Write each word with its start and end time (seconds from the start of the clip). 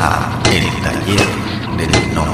a 0.00 0.42
El 0.52 0.64
Taller 0.82 1.26
del 1.76 2.14
No. 2.14 2.24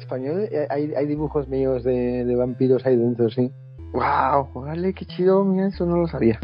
Español, 0.00 0.48
eh, 0.50 0.66
hay, 0.70 0.94
hay 0.94 1.06
dibujos 1.06 1.48
míos 1.48 1.84
de, 1.84 2.24
de 2.24 2.36
vampiros 2.36 2.84
ahí 2.86 2.96
dentro, 2.96 3.28
sí. 3.30 3.50
Wow, 3.92 4.48
vale, 4.54 4.94
qué 4.94 5.04
chido, 5.04 5.44
mira, 5.44 5.68
eso 5.68 5.84
no 5.86 5.96
lo 5.96 6.08
sabía. 6.08 6.40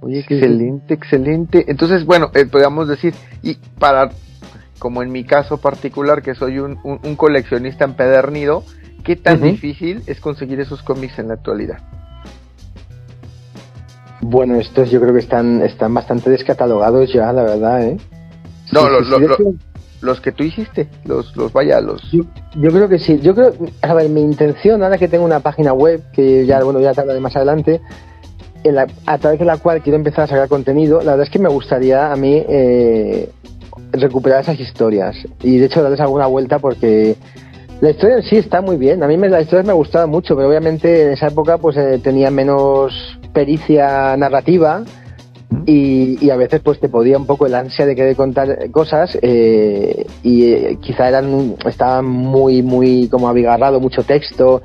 Oye, 0.00 0.20
excelente, 0.20 0.94
excelente. 0.94 1.64
Entonces, 1.68 2.06
bueno, 2.06 2.30
eh, 2.34 2.46
podríamos 2.46 2.88
decir, 2.88 3.14
y 3.42 3.56
para, 3.78 4.10
como 4.78 5.02
en 5.02 5.12
mi 5.12 5.24
caso 5.24 5.58
particular, 5.58 6.22
que 6.22 6.34
soy 6.34 6.58
un, 6.58 6.78
un, 6.84 7.00
un 7.02 7.16
coleccionista 7.16 7.84
empedernido, 7.84 8.64
¿qué 9.04 9.16
tan 9.16 9.36
Ujú. 9.38 9.46
difícil 9.46 10.02
es 10.06 10.20
conseguir 10.20 10.58
esos 10.60 10.82
cómics 10.82 11.18
en 11.18 11.28
la 11.28 11.34
actualidad? 11.34 11.78
Bueno, 14.22 14.56
estos 14.56 14.90
yo 14.90 15.00
creo 15.00 15.14
que 15.14 15.20
están, 15.20 15.62
están 15.62 15.94
bastante 15.94 16.30
descatalogados 16.30 17.12
ya, 17.12 17.32
la 17.32 17.42
verdad, 17.42 17.82
¿eh? 17.84 17.96
No, 18.72 18.80
Sí, 18.82 18.86
lo- 18.90 18.98
sí, 18.98 19.04
sí, 19.04 19.10
lo- 19.10 19.18
de 19.18 19.26
lo- 19.28 19.34
hecho, 19.34 19.44
Los 20.02 20.20
que 20.22 20.32
tú 20.32 20.44
hiciste, 20.44 20.88
los, 21.04 21.36
los 21.36 21.52
vaya, 21.52 21.78
los... 21.82 22.00
Yo, 22.10 22.22
yo 22.56 22.70
creo 22.70 22.88
que 22.88 22.98
sí. 22.98 23.20
Yo 23.20 23.34
creo, 23.34 23.52
a 23.82 23.92
ver, 23.92 24.08
mi 24.08 24.22
intención, 24.22 24.82
ahora 24.82 24.96
que 24.96 25.08
tengo 25.08 25.26
una 25.26 25.40
página 25.40 25.74
web, 25.74 26.00
que 26.14 26.46
ya, 26.46 26.62
bueno, 26.64 26.80
ya 26.80 26.94
te 26.94 27.02
hablaré 27.02 27.20
más 27.20 27.36
adelante, 27.36 27.82
en 28.64 28.74
la- 28.76 28.86
a 29.04 29.18
través 29.18 29.38
de 29.40 29.44
la 29.44 29.58
cual 29.58 29.82
quiero 29.82 29.96
empezar 29.96 30.24
a 30.24 30.26
sacar 30.26 30.48
contenido, 30.48 30.98
la 31.02 31.12
verdad 31.12 31.24
es 31.26 31.30
que 31.30 31.38
me 31.38 31.50
gustaría 31.50 32.10
a 32.12 32.16
mí 32.16 32.42
eh, 32.48 33.30
recuperar 33.92 34.40
esas 34.40 34.58
historias. 34.58 35.16
Y 35.42 35.58
de 35.58 35.66
hecho 35.66 35.82
darles 35.82 36.00
alguna 36.00 36.26
vuelta 36.26 36.58
porque 36.58 37.16
la 37.82 37.90
historia 37.90 38.16
en 38.16 38.22
sí 38.22 38.36
está 38.36 38.62
muy 38.62 38.76
bien. 38.78 39.02
A 39.02 39.06
mí 39.06 39.18
me, 39.18 39.28
la 39.28 39.42
historia 39.42 39.64
me 39.64 39.72
gustaba 39.74 40.06
mucho, 40.06 40.34
pero 40.34 40.48
obviamente 40.48 41.02
en 41.08 41.12
esa 41.12 41.26
época 41.28 41.58
pues 41.58 41.76
eh, 41.76 42.00
tenía 42.02 42.30
menos 42.30 43.18
pericia 43.32 44.16
narrativa 44.16 44.84
y, 45.66 46.24
y 46.24 46.30
a 46.30 46.36
veces 46.36 46.60
pues 46.60 46.80
te 46.80 46.88
podía 46.88 47.18
un 47.18 47.26
poco 47.26 47.46
el 47.46 47.54
ansia 47.54 47.86
de 47.86 47.94
querer 47.94 48.16
contar 48.16 48.70
cosas 48.70 49.18
eh, 49.20 50.06
y 50.22 50.52
eh, 50.52 50.78
quizá 50.80 51.08
eran 51.08 51.56
estaban 51.66 52.06
muy 52.06 52.62
muy 52.62 53.08
como 53.08 53.28
abigarrado 53.28 53.80
mucho 53.80 54.02
texto. 54.02 54.62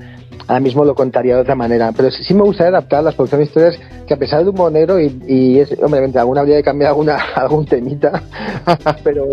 Ahora 0.47 0.59
mismo 0.59 0.85
lo 0.85 0.94
contaría 0.94 1.35
de 1.35 1.41
otra 1.41 1.55
manera 1.55 1.91
pero 1.95 2.11
sí, 2.11 2.23
sí 2.23 2.33
me 2.33 2.44
gustaría 2.44 2.69
adaptarlas 2.69 3.16
porque 3.16 3.31
son 3.31 3.41
historias 3.41 3.80
que 4.05 4.13
a 4.13 4.17
pesar 4.17 4.44
de 4.44 4.49
humor 4.52 4.72
negro 4.72 5.00
y, 5.00 5.19
y 5.27 5.59
es, 5.59 5.72
obviamente 5.72 6.19
alguna 6.19 6.41
habría 6.41 6.57
de 6.57 6.63
cambiar 6.63 6.89
alguna 6.89 7.17
algún 7.35 7.66
temita 7.66 8.22
pero 9.03 9.25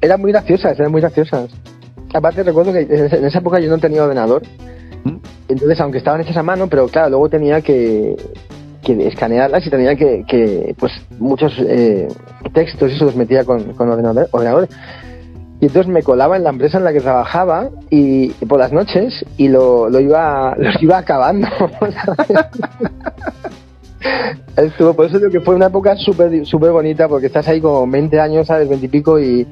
eran 0.00 0.20
muy 0.20 0.30
graciosas 0.30 0.78
eran 0.78 0.92
muy 0.92 1.00
graciosas. 1.00 1.50
Aparte 2.14 2.42
recuerdo 2.42 2.72
que 2.72 2.80
en 2.80 3.24
esa 3.24 3.38
época 3.38 3.58
yo 3.58 3.68
no 3.68 3.78
tenía 3.78 4.04
ordenador 4.04 4.42
entonces 5.48 5.80
aunque 5.80 5.98
estaban 5.98 6.20
hechas 6.20 6.36
a 6.36 6.42
mano 6.42 6.68
pero 6.68 6.86
claro 6.86 7.10
luego 7.10 7.28
tenía 7.28 7.60
que 7.62 8.14
que 8.82 9.06
escanearlas 9.06 9.66
y 9.66 9.70
tenía 9.70 9.94
que, 9.96 10.24
que 10.26 10.74
pues 10.78 10.92
muchos 11.18 11.52
eh, 11.58 12.08
textos 12.52 12.90
y 12.90 12.94
eso 12.94 13.04
los 13.04 13.16
metía 13.16 13.44
con, 13.44 13.74
con 13.74 13.88
ordenador. 13.90 14.68
Y 15.60 15.66
entonces 15.66 15.92
me 15.92 16.02
colaba 16.02 16.36
en 16.36 16.44
la 16.44 16.50
empresa 16.50 16.78
en 16.78 16.84
la 16.84 16.92
que 16.92 17.00
trabajaba 17.00 17.68
y, 17.90 18.30
por 18.46 18.58
las 18.58 18.72
noches 18.72 19.26
y 19.36 19.48
lo, 19.48 19.90
lo 19.90 20.00
iba 20.00 20.56
los 20.58 20.82
iba 20.82 20.98
acabando. 20.98 21.48
Estuvo, 24.56 24.94
por 24.94 25.06
eso 25.06 25.18
digo 25.18 25.30
que 25.30 25.40
fue 25.40 25.54
una 25.54 25.66
época 25.66 25.94
súper 25.96 26.46
súper 26.46 26.72
bonita 26.72 27.06
porque 27.08 27.26
estás 27.26 27.46
ahí 27.48 27.60
como 27.60 27.86
20 27.86 28.18
años, 28.20 28.46
¿sabes? 28.46 28.68
20 28.68 28.86
y 28.86 28.88
pico 28.88 29.20
y, 29.20 29.46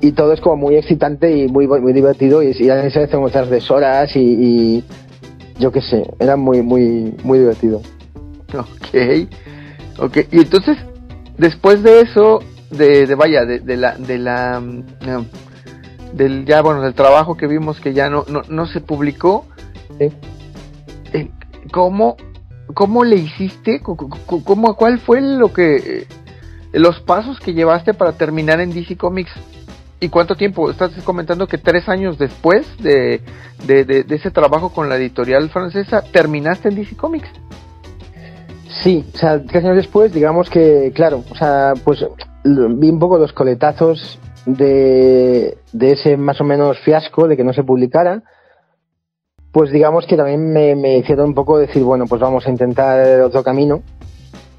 y 0.00 0.12
todo 0.12 0.32
es 0.32 0.40
como 0.40 0.56
muy 0.56 0.76
excitante 0.76 1.36
y 1.36 1.48
muy 1.48 1.66
muy 1.66 1.92
divertido 1.92 2.42
y, 2.42 2.52
y 2.58 2.70
a 2.70 2.76
veces 2.76 3.10
como 3.10 3.26
estas 3.26 3.50
deshoras 3.50 4.14
y, 4.14 4.20
y 4.20 4.84
yo 5.58 5.72
qué 5.72 5.80
sé, 5.80 6.08
era 6.20 6.36
muy 6.36 6.62
muy 6.62 7.14
muy 7.24 7.40
divertido. 7.40 7.82
Ok, 8.54 9.28
ok. 9.98 10.16
Y 10.30 10.38
entonces, 10.40 10.76
después 11.38 11.82
de 11.82 12.00
eso, 12.00 12.40
de, 12.70 13.06
de 13.06 13.14
vaya, 13.14 13.44
de, 13.44 13.60
de 13.60 13.76
la, 13.76 13.96
de 13.96 14.18
la, 14.18 14.60
mm, 14.60 14.84
no, 15.06 15.26
del 16.12 16.44
ya, 16.46 16.62
bueno, 16.62 16.80
del 16.82 16.94
trabajo 16.94 17.36
que 17.36 17.46
vimos 17.46 17.80
que 17.80 17.92
ya 17.92 18.08
no, 18.08 18.24
no, 18.28 18.42
no 18.48 18.66
se 18.66 18.80
publicó, 18.80 19.46
eh, 19.98 20.10
¿cómo, 21.72 22.16
cómo 22.74 23.04
le 23.04 23.16
hiciste? 23.16 23.80
¿Cómo, 23.80 24.76
cuál 24.76 24.98
fue 25.00 25.20
lo 25.20 25.52
que, 25.52 25.76
eh, 25.76 26.06
los 26.72 27.00
pasos 27.00 27.40
que 27.40 27.52
llevaste 27.54 27.94
para 27.94 28.12
terminar 28.12 28.60
en 28.60 28.72
DC 28.72 28.96
Comics? 28.96 29.32
¿Y 29.98 30.10
cuánto 30.10 30.34
tiempo? 30.36 30.70
Estás 30.70 30.92
comentando 31.04 31.46
que 31.46 31.56
tres 31.56 31.88
años 31.88 32.18
después 32.18 32.66
de, 32.78 33.22
de, 33.66 33.84
de- 33.84 34.02
de 34.04 34.14
ese 34.16 34.30
trabajo 34.30 34.70
con 34.70 34.88
la 34.90 34.96
editorial 34.96 35.48
francesa, 35.48 36.02
terminaste 36.02 36.68
en 36.68 36.74
DC 36.76 36.96
Comics. 36.96 37.28
Sí, 38.82 39.04
o 39.14 39.16
sea, 39.16 39.42
tres 39.42 39.64
años 39.64 39.76
después, 39.76 40.12
digamos 40.12 40.50
que, 40.50 40.92
claro, 40.94 41.24
o 41.30 41.34
sea, 41.34 41.74
pues 41.84 42.04
vi 42.44 42.90
un 42.90 42.98
poco 42.98 43.18
los 43.18 43.32
coletazos 43.32 44.18
de, 44.44 45.58
de 45.72 45.92
ese 45.92 46.16
más 46.16 46.40
o 46.40 46.44
menos 46.44 46.78
fiasco 46.80 47.26
de 47.28 47.36
que 47.36 47.44
no 47.44 47.52
se 47.52 47.64
publicara. 47.64 48.22
Pues 49.52 49.70
digamos 49.70 50.06
que 50.06 50.16
también 50.16 50.52
me, 50.52 50.76
me 50.76 50.98
hicieron 50.98 51.28
un 51.28 51.34
poco 51.34 51.58
decir, 51.58 51.82
bueno, 51.82 52.04
pues 52.06 52.20
vamos 52.20 52.46
a 52.46 52.50
intentar 52.50 53.20
otro 53.22 53.42
camino. 53.42 53.82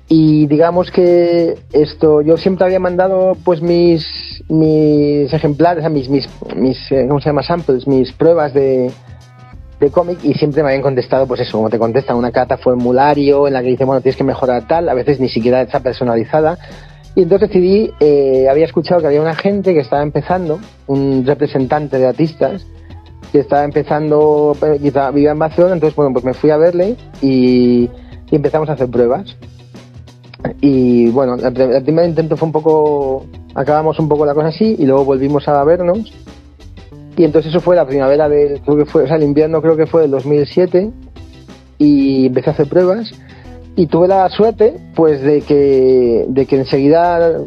Y 0.10 0.48
digamos 0.48 0.90
que 0.90 1.58
esto, 1.74 2.22
yo 2.22 2.38
siempre 2.38 2.66
había 2.66 2.80
mandado 2.80 3.36
pues 3.44 3.62
mis, 3.62 4.08
mis 4.50 5.32
ejemplares, 5.32 5.90
mis, 5.92 6.10
mis, 6.10 6.92
eh, 6.92 7.06
¿cómo 7.08 7.20
se 7.20 7.30
llama? 7.30 7.44
Samples, 7.44 7.88
mis 7.88 8.14
pruebas 8.14 8.54
de, 8.54 8.90
de 9.80 9.92
cómic 9.92 10.20
y 10.24 10.34
siempre 10.34 10.64
me 10.64 10.70
habían 10.70 10.82
contestado, 10.82 11.28
pues 11.28 11.42
eso, 11.42 11.58
como 11.58 11.70
te 11.70 11.78
contestan, 11.78 12.18
una 12.18 12.32
carta 12.32 12.58
formulario 12.58 13.48
en 13.48 13.54
la 13.54 13.62
que 13.62 13.70
dice, 13.70 13.86
bueno, 13.86 14.02
tienes 14.02 14.18
que 14.18 14.24
mejorar 14.24 14.68
tal, 14.68 14.90
a 14.90 14.94
veces 14.94 15.20
ni 15.20 15.30
siquiera 15.30 15.62
está 15.62 15.80
personalizada. 15.80 16.58
Y 17.16 17.24
entonces 17.24 17.50
decidí, 17.50 17.92
eh, 18.00 18.48
había 18.50 18.66
escuchado 18.66 19.02
que 19.02 19.08
había 19.08 19.22
una 19.22 19.36
gente 19.36 19.74
que 19.74 19.80
estaba 19.80 20.04
empezando, 20.04 20.60
un 20.88 21.26
representante 21.26 21.98
de 21.98 22.08
artistas, 22.08 22.66
que 23.32 23.40
estaba 23.40 23.64
empezando, 23.64 24.56
eh, 24.62 24.78
quizá 24.82 25.12
vivía 25.12 25.32
en 25.32 25.40
Barcelona, 25.40 25.74
entonces 25.74 25.96
bueno, 25.96 26.14
pues 26.14 26.26
me 26.26 26.34
fui 26.34 26.50
a 26.50 26.58
verle 26.58 26.96
y, 27.22 27.90
y 28.30 28.36
empezamos 28.36 28.70
a 28.70 28.74
hacer 28.74 28.90
pruebas. 28.90 29.36
Y 30.62 31.10
bueno, 31.10 31.36
el 31.36 31.84
primer 31.84 32.08
intento 32.08 32.38
fue 32.38 32.46
un 32.46 32.52
poco, 32.52 33.26
acabamos 33.56 34.00
un 34.00 34.08
poco 34.08 34.26
la 34.26 34.34
cosa 34.34 34.50
así 34.50 34.76
y 34.78 34.86
luego 34.86 35.04
volvimos 35.04 35.48
a 35.48 35.64
vernos. 35.64 36.14
Y 37.18 37.24
entonces 37.24 37.50
eso 37.50 37.60
fue 37.60 37.76
la 37.76 37.88
primavera 37.88 38.30
del, 38.30 38.62
creo 38.62 38.78
que 38.78 38.86
fue, 38.86 39.04
o 39.04 39.08
sea, 39.08 39.16
el 39.16 39.24
invierno 39.24 39.62
creo 39.62 39.76
que 39.76 39.88
fue 39.88 40.04
del 40.04 40.12
2007 40.12 40.92
y 41.80 42.28
empecé 42.28 42.52
a 42.52 42.54
hacer 42.54 42.70
pruebas 42.70 43.12
y 43.76 43.88
tuve 43.88 44.08
la 44.08 44.30
suerte 44.30 44.76
pues 44.96 45.22
de 45.22 45.42
que, 45.42 46.26
de 46.28 46.46
que 46.46 46.58
enseguida, 46.58 47.40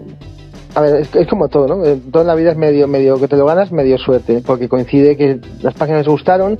a 0.74 0.80
ver, 0.80 1.06
es, 1.14 1.26
como 1.28 1.48
todo, 1.48 1.68
¿no? 1.68 1.84
Eh, 1.84 2.00
Todo 2.10 2.22
en 2.22 2.26
la 2.26 2.34
vida 2.34 2.50
es 2.50 2.56
medio, 2.56 2.88
medio 2.88 3.20
que 3.20 3.28
te 3.28 3.36
lo 3.36 3.46
ganas, 3.46 3.70
medio 3.70 3.96
suerte, 3.96 4.42
porque 4.44 4.68
coincide 4.68 5.16
que 5.16 5.38
las 5.62 5.74
páginas 5.74 6.06
gustaron 6.06 6.58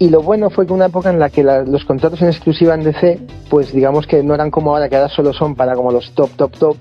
y 0.00 0.10
lo 0.10 0.20
bueno 0.20 0.50
fue 0.50 0.66
que 0.66 0.72
una 0.72 0.86
época 0.86 1.10
en 1.10 1.20
la 1.20 1.30
que 1.30 1.44
los 1.44 1.84
contratos 1.84 2.20
en 2.20 2.28
exclusiva 2.28 2.74
en 2.74 2.82
DC, 2.82 3.20
pues 3.48 3.72
digamos 3.72 4.08
que 4.08 4.24
no 4.24 4.34
eran 4.34 4.50
como 4.50 4.74
ahora, 4.74 4.88
que 4.88 4.96
ahora 4.96 5.08
solo 5.08 5.32
son 5.32 5.54
para 5.54 5.76
como 5.76 5.92
los 5.92 6.12
top, 6.14 6.30
top, 6.36 6.52
top, 6.58 6.76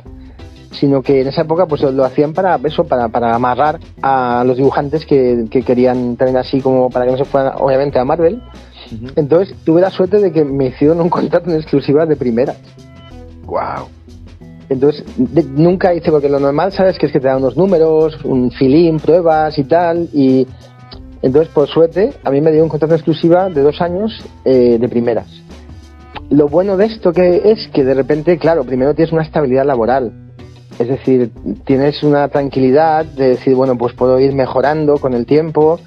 sino 0.74 1.02
que 1.02 1.22
en 1.22 1.28
esa 1.28 1.42
época 1.42 1.66
pues 1.66 1.82
lo 1.82 2.04
hacían 2.04 2.34
para 2.34 2.60
eso, 2.64 2.84
para, 2.84 3.08
para 3.10 3.34
amarrar 3.36 3.80
a 4.02 4.44
los 4.46 4.58
dibujantes 4.58 5.06
que, 5.06 5.46
que 5.50 5.64
querían 5.64 6.16
tener 6.18 6.38
así 6.38 6.62
como 6.62 6.90
para 6.90 7.06
que 7.06 7.12
no 7.12 7.18
se 7.18 7.26
fueran 7.26 7.54
obviamente 7.60 8.00
a 8.00 8.06
Marvel. 8.06 8.42
Entonces 9.16 9.56
tuve 9.64 9.82
la 9.82 9.90
suerte 9.90 10.20
de 10.20 10.32
que 10.32 10.44
me 10.44 10.68
hicieron 10.68 11.00
un 11.02 11.10
contrato 11.10 11.50
en 11.50 11.56
exclusiva 11.56 12.06
de 12.06 12.16
primera. 12.16 12.56
Wow. 13.46 13.88
Entonces 14.70 15.04
de- 15.18 15.44
nunca 15.44 15.94
hice, 15.94 16.12
porque 16.12 16.30
lo 16.30 16.40
normal, 16.40 16.72
¿sabes? 16.72 16.98
Que 16.98 17.08
es 17.08 17.12
que 17.12 17.20
te 17.20 17.28
dan 17.28 17.38
unos 17.38 17.58
números, 17.58 18.18
un 18.24 18.52
filín, 18.52 18.98
pruebas 18.98 19.58
y 19.58 19.64
tal. 19.64 20.10
Y 20.14 20.48
entonces, 21.22 21.52
por 21.54 21.68
suerte, 21.68 22.14
a 22.24 22.30
mí 22.32 22.42
me 22.42 22.52
dio 22.52 22.64
un 22.64 22.70
contrato 22.70 22.94
en 22.94 23.00
exclusiva 23.00 23.50
de 23.50 23.62
dos 23.62 23.82
años 23.82 24.12
eh, 24.46 24.78
de 24.80 24.90
primeras. 24.90 25.28
Lo 26.30 26.48
bueno 26.48 26.78
de 26.78 26.86
esto 26.86 27.12
que 27.12 27.42
es 27.46 27.68
que 27.74 27.84
de 27.84 27.94
repente, 27.94 28.38
claro, 28.38 28.64
primero 28.64 28.94
tienes 28.94 29.12
una 29.14 29.24
estabilidad 29.24 29.66
laboral. 29.66 30.12
Es 30.80 30.88
decir, 30.88 31.32
tienes 31.66 32.04
una 32.04 32.28
tranquilidad 32.28 33.06
de 33.06 33.30
decir, 33.30 33.56
bueno, 33.56 33.78
pues 33.78 33.94
puedo 33.94 34.20
ir 34.20 34.34
mejorando 34.34 34.98
con 34.98 35.14
el 35.14 35.26
tiempo 35.26 35.80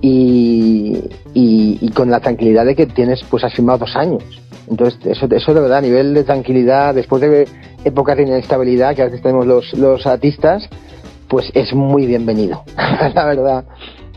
y, 0.00 0.98
y, 1.34 1.78
y 1.80 1.90
con 1.90 2.10
la 2.10 2.20
tranquilidad 2.20 2.64
de 2.64 2.74
que 2.74 2.86
tienes, 2.86 3.20
pues 3.30 3.44
has 3.44 3.54
firmado 3.54 3.78
dos 3.80 3.96
años. 3.96 4.22
Entonces, 4.68 4.98
eso, 5.04 5.26
eso 5.30 5.54
de 5.54 5.60
verdad, 5.60 5.78
a 5.78 5.82
nivel 5.82 6.14
de 6.14 6.24
tranquilidad, 6.24 6.94
después 6.94 7.20
de 7.22 7.48
épocas 7.84 8.16
de 8.16 8.22
inestabilidad 8.22 8.94
que 8.94 9.02
a 9.02 9.06
veces 9.06 9.22
tenemos 9.22 9.46
los, 9.46 9.72
los 9.74 10.06
artistas, 10.06 10.68
pues 11.28 11.50
es 11.54 11.72
muy 11.72 12.06
bienvenido, 12.06 12.62
la 13.14 13.24
verdad. 13.24 13.64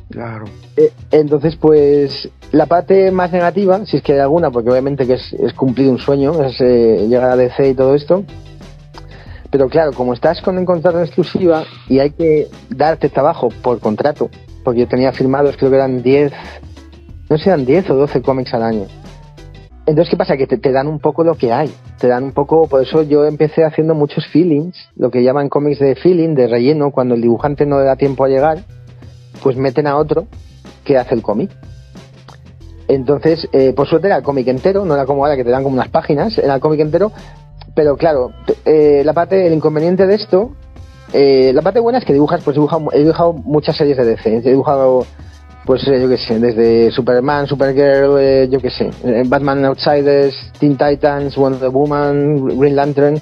Claro. 0.09 0.45
Eh, 0.77 0.91
Entonces, 1.11 1.55
pues 1.55 2.29
la 2.51 2.67
parte 2.67 3.09
más 3.11 3.31
negativa, 3.31 3.83
si 3.85 3.97
es 3.97 4.03
que 4.03 4.13
hay 4.13 4.19
alguna, 4.19 4.51
porque 4.51 4.69
obviamente 4.69 5.07
que 5.07 5.13
es, 5.13 5.33
es 5.33 5.53
cumplir 5.53 5.89
un 5.89 5.97
sueño, 5.97 6.43
es 6.43 6.59
eh, 6.61 7.07
llegar 7.09 7.31
a 7.31 7.35
DC 7.35 7.69
y 7.69 7.73
todo 7.73 7.95
esto. 7.95 8.23
Pero 9.53 9.69
claro, 9.69 9.91
como 9.93 10.15
estás 10.15 10.41
con 10.41 10.57
un 10.57 10.65
contrato 10.65 10.97
en 10.97 11.05
exclusiva 11.05 11.63
y 11.87 11.99
hay 11.99 12.09
que 12.09 12.47
darte 12.71 13.07
trabajo 13.07 13.49
por 13.61 13.79
contrato, 13.79 14.31
porque 14.63 14.79
yo 14.79 14.87
tenía 14.87 15.11
firmados, 15.11 15.55
creo 15.57 15.69
que 15.69 15.75
eran 15.75 16.01
10, 16.01 16.33
no 17.29 17.37
sé, 17.37 17.49
eran 17.49 17.63
10 17.63 17.91
o 17.91 17.95
12 17.95 18.23
cómics 18.23 18.51
al 18.55 18.63
año. 18.63 18.87
Entonces, 19.85 20.09
¿qué 20.09 20.17
pasa? 20.17 20.37
Que 20.37 20.47
te, 20.47 20.71
dan 20.71 20.87
un 20.87 20.99
poco 20.99 21.23
lo 21.23 21.35
que 21.35 21.53
hay. 21.53 21.71
Te 21.99 22.07
dan 22.07 22.23
un 22.23 22.31
poco, 22.31 22.67
por 22.67 22.81
eso 22.81 23.03
yo 23.03 23.25
empecé 23.25 23.63
haciendo 23.63 23.93
muchos 23.93 24.25
feelings, 24.25 24.75
lo 24.95 25.11
que 25.11 25.21
llaman 25.21 25.49
cómics 25.49 25.77
de 25.77 25.93
feeling, 25.97 26.33
de 26.33 26.47
relleno, 26.47 26.89
cuando 26.89 27.13
el 27.13 27.21
dibujante 27.21 27.67
no 27.67 27.77
le 27.77 27.85
da 27.85 27.95
tiempo 27.95 28.25
a 28.25 28.29
llegar, 28.29 28.63
pues 29.43 29.55
meten 29.55 29.85
a 29.85 29.97
otro 29.97 30.25
que 30.83 30.97
hace 30.97 31.13
el 31.13 31.21
cómic. 31.21 31.51
Entonces, 32.87 33.47
eh, 33.53 33.71
por 33.73 33.87
suerte 33.87 34.07
era 34.07 34.17
el 34.17 34.23
cómic 34.23 34.47
entero, 34.47 34.83
no 34.83 34.95
era 34.95 35.05
como 35.05 35.23
ahora 35.23 35.37
que 35.37 35.43
te 35.43 35.51
dan 35.51 35.61
como 35.61 35.75
unas 35.75 35.89
páginas, 35.89 36.39
era 36.39 36.55
el 36.55 36.59
cómic 36.59 36.79
entero, 36.79 37.11
pero 37.75 37.97
claro, 37.97 38.31
eh, 38.65 39.01
la 39.03 39.13
parte, 39.13 39.47
el 39.47 39.53
inconveniente 39.53 40.05
de 40.05 40.15
esto, 40.15 40.51
eh, 41.13 41.51
la 41.53 41.61
parte 41.61 41.79
buena 41.79 41.99
es 41.99 42.05
que 42.05 42.13
dibujas, 42.13 42.41
pues 42.43 42.57
he 42.57 42.99
dibujado, 42.99 43.33
muchas 43.33 43.75
series 43.75 43.97
de 43.97 44.05
DC, 44.05 44.37
he 44.37 44.41
dibujado 44.41 45.05
pues 45.65 45.81
yo 45.85 46.09
qué 46.09 46.17
sé, 46.17 46.39
desde 46.39 46.91
Superman, 46.91 47.47
Supergirl, 47.47 48.17
eh, 48.19 48.49
yo 48.51 48.59
qué 48.59 48.69
sé, 48.69 48.89
eh, 49.05 49.23
Batman 49.25 49.63
Outsiders, 49.65 50.35
Teen 50.59 50.77
Titans, 50.77 51.35
Wonder 51.37 51.69
Woman, 51.69 52.59
Green 52.59 52.75
Lantern, 52.75 53.21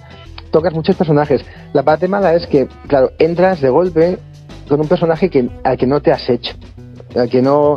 tocas 0.49 0.73
muchos 0.73 0.95
personajes. 0.95 1.41
La 1.73 1.83
parte 1.83 2.07
mala 2.07 2.33
es 2.33 2.47
que, 2.47 2.67
claro, 2.87 3.11
entras 3.19 3.61
de 3.61 3.69
golpe 3.69 4.17
con 4.67 4.79
un 4.79 4.87
personaje 4.87 5.29
que, 5.29 5.49
al 5.63 5.77
que 5.77 5.85
no 5.85 6.01
te 6.01 6.11
has 6.11 6.27
hecho, 6.29 6.55
al 7.15 7.29
que 7.29 7.41
no, 7.41 7.75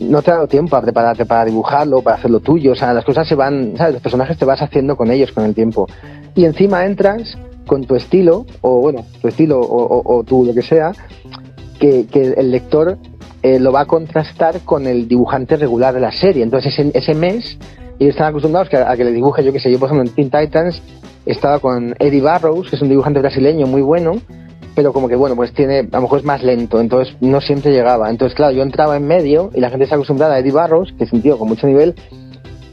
no 0.00 0.22
te 0.22 0.30
ha 0.30 0.34
dado 0.34 0.48
tiempo 0.48 0.76
a 0.76 0.82
prepararte 0.82 1.26
para 1.26 1.44
dibujarlo, 1.44 2.02
para 2.02 2.16
hacerlo 2.16 2.40
tuyo, 2.40 2.72
o 2.72 2.74
sea, 2.74 2.92
las 2.92 3.04
cosas 3.04 3.26
se 3.26 3.34
van, 3.34 3.76
¿sabes? 3.76 3.94
Los 3.94 4.02
personajes 4.02 4.38
te 4.38 4.44
vas 4.44 4.62
haciendo 4.62 4.96
con 4.96 5.10
ellos 5.10 5.32
con 5.32 5.44
el 5.44 5.54
tiempo. 5.54 5.86
Y 6.34 6.44
encima 6.44 6.84
entras 6.84 7.36
con 7.66 7.84
tu 7.84 7.94
estilo, 7.94 8.46
o 8.60 8.80
bueno, 8.80 9.04
tu 9.20 9.28
estilo, 9.28 9.60
o, 9.60 10.24
o, 10.24 10.44
lo 10.44 10.54
que 10.54 10.62
sea, 10.62 10.92
que, 11.78 12.06
el 12.36 12.50
lector 12.50 12.98
eh, 13.42 13.58
lo 13.58 13.72
va 13.72 13.80
a 13.80 13.86
contrastar 13.86 14.60
con 14.60 14.86
el 14.86 15.08
dibujante 15.08 15.56
regular 15.56 15.94
de 15.94 16.00
la 16.00 16.12
serie. 16.12 16.42
Entonces 16.42 16.74
ese, 16.94 17.14
mes 17.14 17.58
ellos 17.98 18.14
están 18.14 18.28
acostumbrados 18.28 18.72
a, 18.72 18.96
que 18.96 19.04
le 19.04 19.12
dibuje, 19.12 19.44
yo 19.44 19.52
que 19.52 19.60
sé, 19.60 19.70
yo 19.70 19.78
por 19.78 19.88
ejemplo 19.88 20.08
en 20.08 20.14
Teen 20.14 20.30
Titans 20.30 20.82
estaba 21.26 21.58
con 21.58 21.94
Eddie 21.98 22.20
Barrows, 22.20 22.68
que 22.68 22.76
es 22.76 22.82
un 22.82 22.88
dibujante 22.88 23.20
brasileño 23.20 23.66
muy 23.66 23.82
bueno, 23.82 24.14
pero 24.74 24.92
como 24.92 25.08
que 25.08 25.16
bueno, 25.16 25.36
pues 25.36 25.52
tiene, 25.52 25.80
a 25.80 25.96
lo 25.96 26.02
mejor 26.02 26.20
es 26.20 26.24
más 26.24 26.42
lento, 26.42 26.80
entonces 26.80 27.16
no 27.20 27.40
siempre 27.40 27.72
llegaba. 27.72 28.10
Entonces 28.10 28.34
claro, 28.34 28.52
yo 28.52 28.62
entraba 28.62 28.96
en 28.96 29.06
medio 29.06 29.50
y 29.54 29.60
la 29.60 29.70
gente 29.70 29.84
está 29.84 29.96
acostumbrada 29.96 30.34
a 30.34 30.38
Eddie 30.40 30.52
Barrows, 30.52 30.92
que 30.96 31.04
es 31.04 31.12
un 31.12 31.22
tío 31.22 31.38
con 31.38 31.48
mucho 31.48 31.66
nivel, 31.66 31.94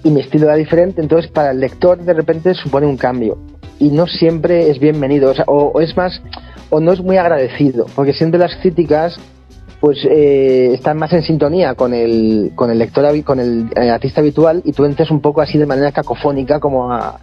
y 0.03 0.09
mi 0.09 0.21
estilo 0.21 0.45
era 0.45 0.55
diferente, 0.55 1.01
entonces 1.01 1.29
para 1.31 1.51
el 1.51 1.59
lector 1.59 1.99
de 1.99 2.13
repente 2.13 2.53
supone 2.55 2.87
un 2.87 2.97
cambio. 2.97 3.37
Y 3.79 3.89
no 3.89 4.07
siempre 4.07 4.69
es 4.69 4.79
bienvenido, 4.79 5.31
o, 5.31 5.33
sea, 5.33 5.45
o, 5.47 5.79
es 5.81 5.95
más, 5.97 6.21
o 6.69 6.79
no 6.79 6.91
es 6.91 7.01
muy 7.01 7.17
agradecido, 7.17 7.85
porque 7.95 8.13
siempre 8.13 8.39
las 8.39 8.55
críticas 8.55 9.19
pues 9.79 9.97
eh, 10.05 10.73
están 10.73 10.97
más 10.97 11.11
en 11.11 11.23
sintonía 11.23 11.73
con 11.73 11.95
el, 11.95 12.51
con 12.53 12.69
el 12.69 12.77
lector, 12.77 13.23
con 13.23 13.39
el, 13.39 13.67
el, 13.75 13.89
artista 13.89 14.21
habitual 14.21 14.61
y 14.63 14.73
tú 14.73 14.85
entras 14.85 15.09
un 15.09 15.21
poco 15.21 15.41
así 15.41 15.57
de 15.57 15.65
manera 15.65 15.91
cacofónica 15.91 16.59
como 16.59 16.93
a, 16.93 17.19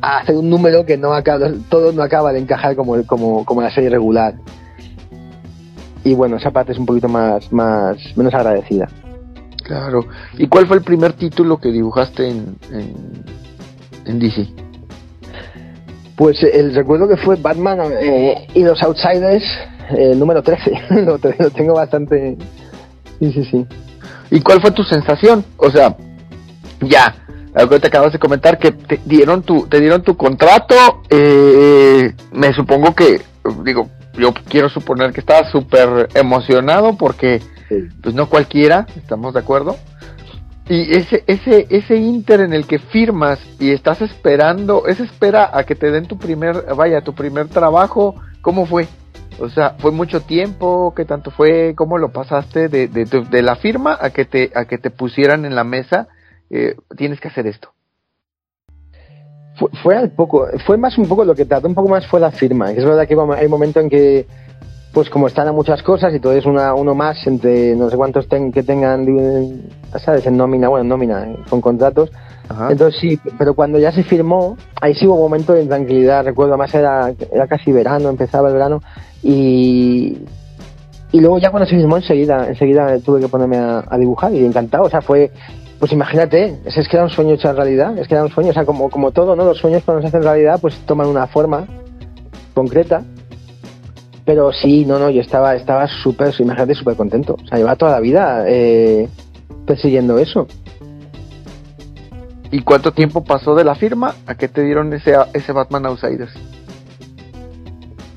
a 0.00 0.18
hacer 0.18 0.36
un 0.36 0.50
número 0.50 0.84
que 0.84 0.96
no 0.96 1.12
acaba, 1.12 1.48
todo 1.68 1.92
no 1.92 2.02
acaba 2.02 2.32
de 2.32 2.40
encajar 2.40 2.76
como, 2.76 3.02
como, 3.06 3.44
como 3.44 3.62
la 3.62 3.70
serie 3.70 3.90
regular. 3.90 4.34
Y 6.04 6.14
bueno, 6.14 6.36
esa 6.36 6.50
parte 6.50 6.72
es 6.72 6.78
un 6.78 6.86
poquito 6.86 7.08
más, 7.08 7.52
más 7.52 7.96
menos 8.16 8.32
agradecida. 8.34 8.88
Claro. 9.64 10.06
¿Y 10.38 10.46
cuál 10.46 10.66
fue 10.66 10.76
el 10.76 10.82
primer 10.84 11.14
título 11.14 11.58
que 11.58 11.72
dibujaste 11.72 12.28
en, 12.28 12.56
en, 12.72 12.94
en 14.04 14.18
DC? 14.18 14.46
Pues 16.16 16.42
el 16.42 16.74
recuerdo 16.74 17.08
que 17.08 17.16
fue 17.16 17.36
Batman 17.36 17.80
eh, 18.00 18.46
y 18.54 18.62
los 18.62 18.80
Outsiders 18.82 19.44
el 19.90 20.18
número 20.18 20.42
13. 20.42 20.72
lo, 21.04 21.18
lo, 21.18 21.50
tengo 21.50 21.74
bastante. 21.74 22.36
Sí, 23.18 23.32
sí, 23.32 23.44
sí. 23.44 23.66
¿Y 24.30 24.40
cuál 24.40 24.60
fue 24.60 24.70
tu 24.70 24.82
sensación? 24.82 25.44
O 25.56 25.70
sea, 25.70 25.96
ya, 26.80 27.14
algo 27.56 27.80
te 27.80 27.86
acabas 27.86 28.12
de 28.12 28.18
comentar 28.18 28.58
que 28.58 28.72
te 28.72 29.00
dieron 29.06 29.42
tu, 29.42 29.66
te 29.66 29.80
dieron 29.80 30.02
tu 30.02 30.16
contrato. 30.16 30.74
Eh, 31.08 32.12
me 32.32 32.52
supongo 32.52 32.94
que, 32.94 33.22
digo, 33.64 33.88
yo 34.12 34.34
quiero 34.48 34.68
suponer 34.68 35.12
que 35.12 35.20
estabas 35.20 35.50
súper 35.50 36.08
emocionado 36.14 36.96
porque, 36.98 37.40
sí. 37.68 37.88
pues 38.02 38.14
no 38.14 38.28
cualquiera, 38.28 38.86
estamos 38.94 39.32
de 39.32 39.40
acuerdo. 39.40 39.76
Y 40.68 40.96
ese, 40.96 41.24
ese, 41.26 41.66
ese 41.70 41.96
inter 41.96 42.40
en 42.40 42.52
el 42.52 42.66
que 42.66 42.78
firmas 42.78 43.38
y 43.58 43.70
estás 43.70 44.02
esperando, 44.02 44.86
esa 44.86 45.04
espera 45.04 45.50
a 45.52 45.64
que 45.64 45.76
te 45.76 45.90
den 45.90 46.06
tu 46.06 46.18
primer, 46.18 46.62
vaya, 46.74 47.00
tu 47.00 47.14
primer 47.14 47.48
trabajo, 47.48 48.16
¿cómo 48.42 48.66
fue? 48.66 48.86
O 49.38 49.48
sea, 49.48 49.76
fue 49.78 49.92
mucho 49.92 50.20
tiempo, 50.20 50.92
¿qué 50.94 51.06
tanto 51.06 51.30
fue? 51.30 51.74
¿Cómo 51.74 51.96
lo 51.96 52.10
pasaste 52.10 52.68
de, 52.68 52.88
de, 52.88 53.04
de 53.04 53.42
la 53.42 53.56
firma 53.56 53.96
a 53.98 54.10
que 54.10 54.26
te, 54.26 54.50
a 54.54 54.66
que 54.66 54.76
te 54.76 54.90
pusieran 54.90 55.46
en 55.46 55.54
la 55.54 55.64
mesa? 55.64 56.08
Eh, 56.50 56.76
tienes 56.96 57.20
que 57.20 57.28
hacer 57.28 57.46
esto. 57.46 57.70
Fue, 59.58 59.70
fue 59.82 59.96
al 59.96 60.10
poco, 60.10 60.46
fue 60.66 60.76
más 60.76 60.98
un 60.98 61.08
poco 61.08 61.24
lo 61.24 61.34
que 61.34 61.46
tardó 61.46 61.68
un 61.68 61.74
poco 61.74 61.88
más 61.88 62.06
fue 62.06 62.20
la 62.20 62.30
firma. 62.30 62.72
Es 62.72 62.84
verdad 62.84 63.06
que 63.06 63.14
hay 63.14 63.44
un 63.46 63.50
momento 63.50 63.80
en 63.80 63.88
que, 63.88 64.26
pues 64.92 65.08
como 65.08 65.26
están 65.26 65.48
a 65.48 65.52
muchas 65.52 65.82
cosas 65.82 66.14
y 66.14 66.20
todo 66.20 66.32
es 66.32 66.46
una, 66.46 66.74
uno 66.74 66.94
más 66.94 67.26
entre 67.26 67.74
no 67.74 67.88
sé 67.90 67.96
cuántos 67.96 68.28
ten, 68.28 68.52
que 68.52 68.62
tengan, 68.62 69.06
¿sabes? 69.98 70.26
En 70.26 70.36
nómina, 70.36 70.68
bueno, 70.68 70.82
en 70.82 70.88
nómina, 70.88 71.36
con 71.48 71.60
contratos. 71.60 72.10
Ajá. 72.48 72.70
Entonces 72.70 73.00
sí, 73.00 73.18
pero 73.38 73.54
cuando 73.54 73.78
ya 73.78 73.92
se 73.92 74.04
firmó, 74.04 74.56
ahí 74.80 74.94
sí 74.94 75.06
hubo 75.06 75.16
un 75.16 75.22
momento 75.22 75.52
de 75.52 75.66
tranquilidad. 75.66 76.24
Recuerdo, 76.24 76.52
además 76.52 76.74
era, 76.74 77.12
era 77.32 77.46
casi 77.46 77.72
verano, 77.72 78.08
empezaba 78.08 78.48
el 78.48 78.54
verano 78.54 78.82
y, 79.22 80.18
y 81.12 81.20
luego 81.20 81.38
ya 81.38 81.50
cuando 81.50 81.68
se 81.68 81.76
firmó 81.76 81.96
enseguida, 81.96 82.46
enseguida 82.46 82.98
tuve 83.00 83.20
que 83.20 83.28
ponerme 83.28 83.56
a, 83.56 83.84
a, 83.88 83.98
dibujar 83.98 84.32
y 84.32 84.44
encantado, 84.44 84.84
o 84.84 84.90
sea, 84.90 85.00
fue, 85.00 85.30
pues 85.78 85.92
imagínate, 85.92 86.58
es, 86.64 86.76
es 86.76 86.88
que 86.88 86.96
era 86.96 87.04
un 87.04 87.10
sueño 87.10 87.34
hecho 87.34 87.50
en 87.50 87.56
realidad, 87.56 87.98
es 87.98 88.08
que 88.08 88.14
era 88.14 88.24
un 88.24 88.30
sueño, 88.30 88.50
o 88.50 88.54
sea, 88.54 88.64
como, 88.64 88.88
como 88.88 89.12
todo, 89.12 89.36
¿no? 89.36 89.44
Los 89.44 89.58
sueños 89.58 89.82
cuando 89.84 90.02
se 90.02 90.08
hacen 90.08 90.22
realidad, 90.22 90.58
pues 90.60 90.76
toman 90.86 91.06
una 91.06 91.26
forma 91.26 91.66
concreta, 92.54 93.02
pero 94.24 94.52
sí, 94.52 94.84
no, 94.86 94.98
no, 94.98 95.10
yo 95.10 95.20
estaba, 95.20 95.54
estaba 95.54 95.86
súper, 95.86 96.34
imagínate, 96.38 96.74
súper 96.74 96.96
contento, 96.96 97.36
o 97.42 97.46
sea, 97.46 97.58
llevaba 97.58 97.76
toda 97.76 97.92
la 97.92 98.00
vida 98.00 98.44
eh, 98.46 99.08
persiguiendo 99.66 100.18
eso. 100.18 100.46
¿Y 102.50 102.60
cuánto 102.62 102.92
tiempo 102.92 103.24
pasó 103.24 103.54
de 103.54 103.64
la 103.64 103.74
firma 103.74 104.14
a 104.26 104.34
que 104.36 104.48
te 104.48 104.62
dieron 104.62 104.92
ese, 104.92 105.14
ese 105.34 105.52
Batman 105.52 105.86
Outsiders? 105.86 106.32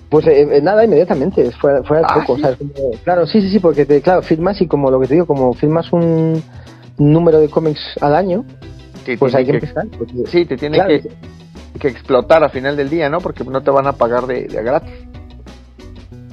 Pues 0.09 0.25
eh, 0.27 0.59
nada, 0.63 0.85
inmediatamente, 0.85 1.51
fue, 1.51 1.83
fue 1.83 1.99
al 1.99 2.05
¿Ah, 2.05 2.13
poco. 2.15 2.35
¿sí? 2.35 2.43
O 2.43 2.47
sea, 2.47 2.55
como, 2.55 2.91
claro, 3.03 3.27
sí, 3.27 3.41
sí, 3.41 3.49
sí, 3.49 3.59
porque 3.59 3.85
te, 3.85 4.01
claro, 4.01 4.21
firmas 4.21 4.59
y 4.61 4.67
como 4.67 4.89
lo 4.89 4.99
que 4.99 5.07
te 5.07 5.13
digo, 5.15 5.27
como 5.27 5.53
firmas 5.53 5.91
un 5.91 6.41
número 6.99 7.39
de 7.39 7.49
cómics 7.49 7.81
al 8.01 8.15
año, 8.15 8.45
sí, 9.05 9.17
pues 9.17 9.33
hay 9.33 9.45
que, 9.45 9.51
que 9.51 9.57
empezar. 9.57 9.87
Porque, 9.97 10.13
sí, 10.27 10.45
te 10.45 10.57
tiene 10.57 10.77
claro, 10.77 10.89
que, 10.89 11.79
que, 11.79 11.87
explotar 11.87 12.43
a 12.43 12.49
final 12.49 12.77
del 12.77 12.89
día, 12.89 13.09
¿no? 13.09 13.19
Porque 13.19 13.43
no 13.43 13.61
te 13.61 13.71
van 13.71 13.87
a 13.87 13.93
pagar 13.93 14.27
de, 14.27 14.47
de 14.47 14.63
gratis. 14.63 14.93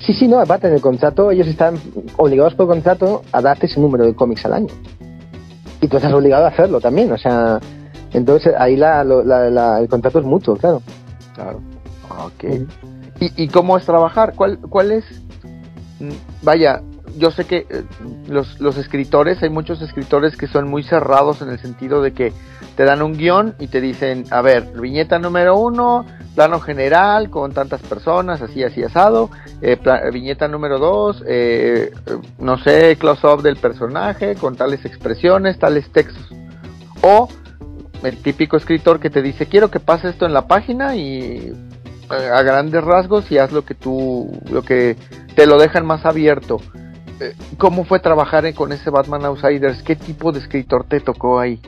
Sí, 0.07 0.13
sí, 0.13 0.29
no, 0.29 0.39
aparte 0.39 0.69
en 0.69 0.75
el 0.75 0.81
contrato, 0.81 1.31
ellos 1.31 1.49
están 1.49 1.77
obligados 2.17 2.55
por 2.55 2.67
contrato 2.69 3.23
a 3.33 3.41
darte 3.41 3.67
ese 3.67 3.81
número 3.81 4.05
de 4.05 4.15
cómics 4.15 4.45
al 4.45 4.53
año. 4.53 4.75
Y 5.81 5.89
tú 5.89 5.97
estás 5.97 6.13
obligado 6.13 6.45
a 6.45 6.49
hacerlo 6.49 6.81
también, 6.81 7.11
o 7.13 7.19
sea, 7.19 7.61
entonces 8.13 8.55
ahí 8.59 8.77
la, 8.77 9.03
la, 9.05 9.51
la, 9.51 9.81
el 9.81 9.89
contrato 9.89 10.21
es 10.21 10.25
mutuo, 10.25 10.57
claro. 10.57 10.81
Claro. 11.35 11.61
Ok. 12.09 12.45
Uh 12.45 12.47
-huh. 12.47 12.67
¿Y, 13.21 13.45
¿Y, 13.45 13.49
cómo 13.49 13.77
es 13.77 13.85
trabajar? 13.85 14.35
¿Cuál, 14.35 14.59
cuál 14.59 14.93
es? 14.93 15.05
Vaya, 16.43 16.83
yo 17.17 17.31
sé 17.31 17.45
que 17.45 17.67
eh, 17.69 17.85
los, 18.29 18.77
escritores, 18.77 19.43
hay 19.43 19.49
muchos 19.49 19.81
escritores 19.83 20.37
que 20.37 20.47
son 20.47 20.69
muy 20.69 20.83
cerrados 20.83 21.43
en 21.43 21.49
el 21.49 21.59
sentido 21.59 22.03
de 22.03 22.13
que 22.13 22.33
te 22.77 22.85
dan 22.85 23.03
un 23.03 23.17
guion 23.17 23.55
y 23.59 23.69
te 23.69 23.81
dicen, 23.81 24.25
a 24.31 24.43
ver, 24.43 24.65
viñeta 24.79 25.19
número 25.19 25.57
uno, 25.59 26.05
plano 26.35 26.61
general 26.61 27.31
con 27.31 27.53
tantas 27.53 27.81
personas, 27.81 28.43
así, 28.43 28.63
así 28.63 28.83
asado, 28.83 29.31
eh, 29.63 29.79
viñeta 30.13 30.49
número 30.49 30.79
dos, 30.79 31.23
eh, 31.27 31.93
no 32.39 32.59
sé, 32.59 32.97
close-up 32.99 33.43
del 33.43 33.57
personaje 33.57 34.35
con 34.35 34.57
tales 34.57 34.85
expresiones, 34.85 35.59
tales 35.59 35.91
textos. 35.91 36.29
O 37.03 37.29
el 38.03 38.19
típico 38.19 38.57
escritor 38.57 39.01
que 39.01 39.11
te 39.11 39.23
dice, 39.23 39.47
quiero 39.47 39.71
que 39.71 39.81
pase 39.81 40.11
esto 40.11 40.27
en 40.27 40.35
la 40.35 40.47
página 40.47 40.97
y 40.97 41.53
a 42.11 42.43
grandes 42.43 42.85
rasgos 42.85 43.31
y 43.33 43.39
haz 43.39 43.53
lo 43.53 43.65
que 43.65 43.75
tú, 43.75 44.41
lo 44.51 44.63
que 44.63 44.97
te 45.35 45.47
lo 45.47 45.59
dejan 45.59 45.87
más 45.87 46.05
abierto. 46.05 46.61
Eh, 47.21 47.35
¿Cómo 47.59 47.85
fue 47.85 47.99
trabajar 48.01 48.53
con 48.55 48.73
ese 48.73 48.91
Batman 48.91 49.25
Outsiders? 49.25 49.83
¿Qué 49.83 49.97
tipo 49.97 50.33
de 50.33 50.41
escritor 50.41 50.85
te 50.85 51.01
tocó 51.01 51.39
ahí? 51.39 51.59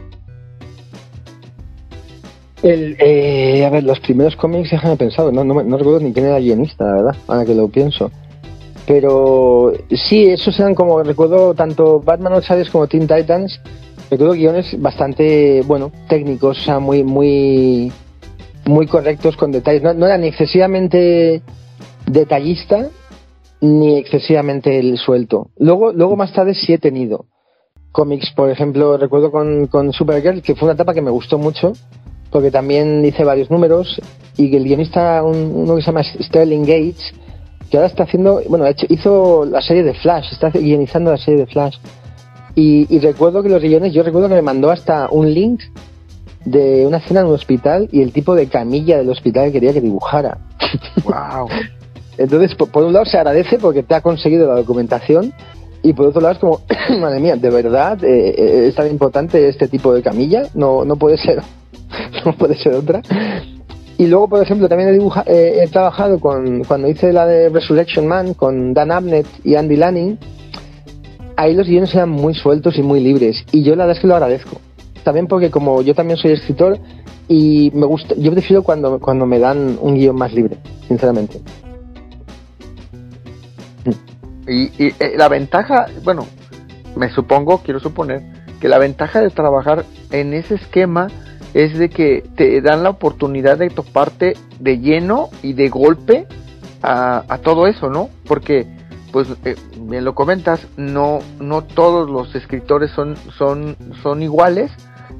Eh, 2.62 3.64
a 3.64 3.71
ver, 3.71 3.85
los 3.85 4.00
primeros 4.00 4.35
cómics, 4.37 4.71
déjame 4.71 4.97
pensado, 4.97 5.31
no, 5.31 5.45
no, 5.45 5.55
recuerdo 5.78 6.00
ni 6.00 6.12
quién 6.12 6.26
era 6.26 6.38
guionista, 6.38 6.85
la 6.85 6.95
verdad, 6.95 7.17
ahora 7.28 7.45
que 7.45 7.55
lo 7.55 7.69
pienso. 7.69 8.11
Pero 8.87 9.73
sí, 10.09 10.26
esos 10.26 10.59
eran 10.59 10.75
como, 10.75 11.02
recuerdo 11.02 11.55
tanto 11.55 12.00
Batman 12.00 12.35
Outsiders 12.35 12.71
como 12.71 12.87
Teen 12.87 13.07
Titans, 13.07 13.61
recuerdo 14.11 14.35
guiones 14.35 14.81
bastante, 14.81 15.62
bueno, 15.67 15.93
técnicos, 16.09 16.59
o 16.59 16.62
sea, 16.62 16.78
muy, 16.78 17.05
muy, 17.05 17.93
muy 18.67 18.87
correctos 18.87 19.37
con 19.37 19.52
detalles. 19.52 19.83
No, 19.83 19.95
no 19.95 20.07
era 20.07 20.19
ni 20.19 20.28
excesivamente 20.28 21.43
detallista 22.07 22.88
ni 23.60 23.96
excesivamente 23.96 24.78
el 24.78 24.96
suelto. 24.98 25.50
Luego, 25.58 25.92
luego 25.92 26.16
más 26.16 26.32
tarde 26.32 26.54
sí 26.54 26.72
he 26.72 26.78
tenido 26.78 27.26
cómics, 27.92 28.30
por 28.36 28.50
ejemplo, 28.50 28.96
recuerdo 28.96 29.30
con, 29.30 29.66
con 29.66 29.92
Supergirl, 29.92 30.42
que 30.42 30.54
fue 30.54 30.66
una 30.66 30.74
etapa 30.74 30.94
que 30.94 31.02
me 31.02 31.10
gustó 31.10 31.38
mucho, 31.38 31.72
porque 32.30 32.50
también 32.50 33.04
hice 33.04 33.24
varios 33.24 33.50
números, 33.50 34.00
y 34.36 34.54
el 34.54 34.64
guionista, 34.64 35.22
un, 35.24 35.52
uno 35.54 35.74
que 35.74 35.82
se 35.82 35.86
llama 35.86 36.02
Sterling 36.04 36.60
Gates, 36.60 37.12
que 37.70 37.76
ahora 37.76 37.88
está 37.88 38.04
haciendo, 38.04 38.40
bueno, 38.48 38.66
hizo 38.88 39.44
la 39.46 39.60
serie 39.60 39.82
de 39.82 39.94
Flash, 39.94 40.32
está 40.32 40.50
guionizando 40.50 41.10
la 41.10 41.16
serie 41.16 41.40
de 41.40 41.46
Flash. 41.46 41.76
Y, 42.54 42.86
y 42.94 42.98
recuerdo 42.98 43.42
que 43.42 43.48
los 43.48 43.62
guiones, 43.62 43.92
yo 43.92 44.02
recuerdo 44.02 44.28
que 44.28 44.34
me 44.34 44.42
mandó 44.42 44.70
hasta 44.70 45.08
un 45.10 45.32
link 45.32 45.60
de 46.44 46.86
una 46.86 46.98
escena 46.98 47.20
en 47.20 47.26
un 47.26 47.34
hospital 47.34 47.88
y 47.92 48.02
el 48.02 48.12
tipo 48.12 48.34
de 48.34 48.46
camilla 48.46 48.98
del 48.98 49.10
hospital 49.10 49.46
que 49.46 49.52
quería 49.52 49.72
que 49.72 49.80
dibujara. 49.80 50.38
Wow. 51.04 51.48
Entonces, 52.18 52.54
por, 52.56 52.84
un 52.84 52.92
lado 52.92 53.06
se 53.06 53.16
agradece 53.16 53.58
porque 53.58 53.84
te 53.84 53.94
ha 53.94 54.00
conseguido 54.00 54.48
la 54.48 54.56
documentación 54.56 55.32
y 55.82 55.92
por 55.92 56.06
otro 56.06 56.20
lado 56.20 56.34
es 56.34 56.40
como, 56.40 56.60
madre 57.00 57.20
mía, 57.20 57.37
de 57.37 57.50
verdad 57.50 58.02
eh, 58.04 58.34
eh, 58.37 58.66
es 58.68 58.75
tan 58.75 58.90
importante 58.90 59.48
este 59.48 59.68
tipo 59.68 59.94
de 59.94 60.02
camilla, 60.02 60.42
no, 60.54 60.84
no 60.84 60.96
puede 60.96 61.16
ser, 61.16 61.40
no 62.25 62.32
puede 62.32 62.56
ser 62.56 62.75
otra. 62.75 63.00
Y 63.96 64.06
luego, 64.06 64.28
por 64.28 64.42
ejemplo, 64.42 64.68
también 64.68 64.90
he, 64.90 64.92
dibuja, 64.92 65.25
eh, 65.26 65.60
he 65.62 65.68
trabajado 65.68 66.20
con, 66.20 66.62
cuando 66.64 66.88
hice 66.88 67.12
la 67.12 67.26
de 67.26 67.48
Resurrection 67.48 68.06
Man 68.06 68.34
con 68.34 68.75
Dan 68.75 68.90
Abnett 68.90 69.26
y 69.44 69.54
Andy 69.54 69.76
Lanning, 69.76 70.18
ahí 71.37 71.54
los 71.54 71.68
guiones 71.68 71.94
eran 71.94 72.10
muy 72.10 72.34
sueltos 72.34 72.76
y 72.78 72.82
muy 72.82 73.00
libres 73.00 73.44
y 73.52 73.62
yo 73.62 73.76
la 73.76 73.84
verdad 73.84 73.96
es 73.96 74.00
que 74.02 74.08
lo 74.08 74.14
agradezco. 74.14 74.60
También 75.04 75.28
porque 75.28 75.50
como 75.50 75.82
yo 75.82 75.94
también 75.94 76.18
soy 76.18 76.32
escritor 76.32 76.78
y 77.28 77.70
me 77.75 77.87
gusta, 77.87 78.14
yo 78.16 78.32
prefiero 78.32 78.62
cuando, 78.62 78.98
cuando 78.98 79.25
me 79.25 79.38
dan 79.38 79.78
un 79.80 79.94
guion 79.94 80.16
más 80.16 80.32
libre, 80.32 80.58
sinceramente. 80.87 81.40
Y, 84.49 84.73
y 84.83 84.95
eh, 84.99 85.14
la 85.17 85.28
ventaja, 85.28 85.87
bueno, 86.05 86.26
me 86.97 87.11
supongo, 87.11 87.62
quiero 87.62 87.81
suponer, 87.81 88.23
que 88.61 88.69
la 88.69 88.78
ventaja 88.78 89.21
de 89.21 89.31
trabajar 89.31 89.85
en 90.11 90.35
ese 90.35 90.57
esquema 90.57 91.09
es 91.55 91.78
de 91.78 91.88
que 91.88 92.25
te 92.37 92.61
dan 92.61 92.83
la 92.83 92.90
oportunidad 92.90 93.59
de 93.59 93.71
toparte 93.71 94.35
de 94.59 94.78
lleno 94.78 95.31
y 95.43 95.52
de 95.55 95.69
golpe 95.69 96.26
a, 96.83 97.38
todo 97.43 97.67
eso, 97.67 97.88
¿no? 97.90 98.09
Porque, 98.26 98.67
pues, 99.12 99.28
eh, 99.45 99.57
bien 99.81 100.05
lo 100.05 100.14
comentas, 100.14 100.67
no, 100.76 101.19
no 101.40 101.64
todos 101.64 102.09
los 102.09 102.35
escritores 102.35 102.90
son, 102.93 103.17
son, 103.37 103.76
son 104.02 104.23
iguales 104.23 104.71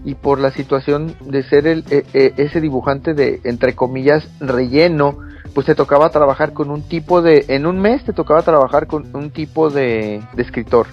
y 0.05 0.15
por 0.15 0.39
la 0.39 0.51
situación 0.51 1.15
de 1.21 1.43
ser 1.43 1.67
el, 1.67 1.85
eh, 1.91 2.05
eh, 2.15 2.33
ese 2.37 2.61
dibujante 2.61 3.15
de, 3.15 3.41
entre 3.45 3.75
comillas, 3.75 4.29
relleno, 4.41 5.19
pues 5.55 5.67
te 5.67 5.75
tocaba 5.75 6.11
trabajar 6.11 6.53
con 6.53 6.71
un 6.71 6.83
tipo 6.83 7.23
de, 7.23 7.45
en 7.49 7.67
un 7.67 7.81
mes 7.81 8.05
te 8.05 8.13
tocaba 8.13 8.43
trabajar 8.43 8.87
con 8.87 9.15
un 9.15 9.31
tipo 9.31 9.71
de, 9.71 10.23
escritor. 10.37 10.87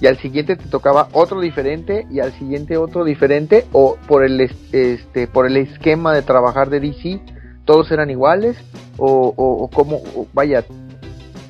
Y 0.00 0.06
al 0.06 0.16
siguiente 0.16 0.56
te 0.56 0.66
tocaba 0.66 1.08
otro 1.12 1.40
diferente 1.40 2.06
y 2.10 2.20
al 2.20 2.32
siguiente 2.32 2.78
otro 2.78 3.04
diferente 3.04 3.66
o 3.72 3.96
por 4.06 4.24
el 4.24 4.40
este 4.72 5.26
por 5.26 5.46
el 5.46 5.58
esquema 5.58 6.14
de 6.14 6.22
trabajar 6.22 6.70
de 6.70 6.80
DC 6.80 7.20
todos 7.66 7.90
eran 7.92 8.08
iguales 8.08 8.56
o, 8.96 9.34
o, 9.36 9.64
o 9.64 9.68
cómo 9.68 10.00
vaya 10.32 10.64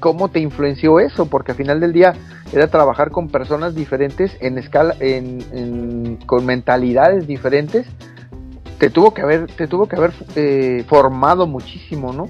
cómo 0.01 0.31
te 0.31 0.41
influenció 0.41 0.99
eso 0.99 1.27
porque 1.27 1.53
al 1.53 1.59
final 1.59 1.79
del 1.79 1.93
día 1.93 2.15
era 2.53 2.67
trabajar 2.67 3.11
con 3.13 3.29
personas 3.29 3.77
diferentes 3.77 4.37
en 4.41 4.59
escala 4.59 4.97
en, 4.99 5.45
en 5.53 6.17
con 6.27 6.45
mentalidades 6.45 7.29
diferentes 7.29 7.87
te 8.79 8.91
tuvo 8.91 9.15
que 9.15 9.23
haber 9.23 9.47
te 9.47 9.69
tuvo 9.69 9.87
que 9.87 9.97
haber 9.97 10.13
eh, 10.35 10.85
formado 10.89 11.47
muchísimo 11.47 12.13
no 12.13 12.27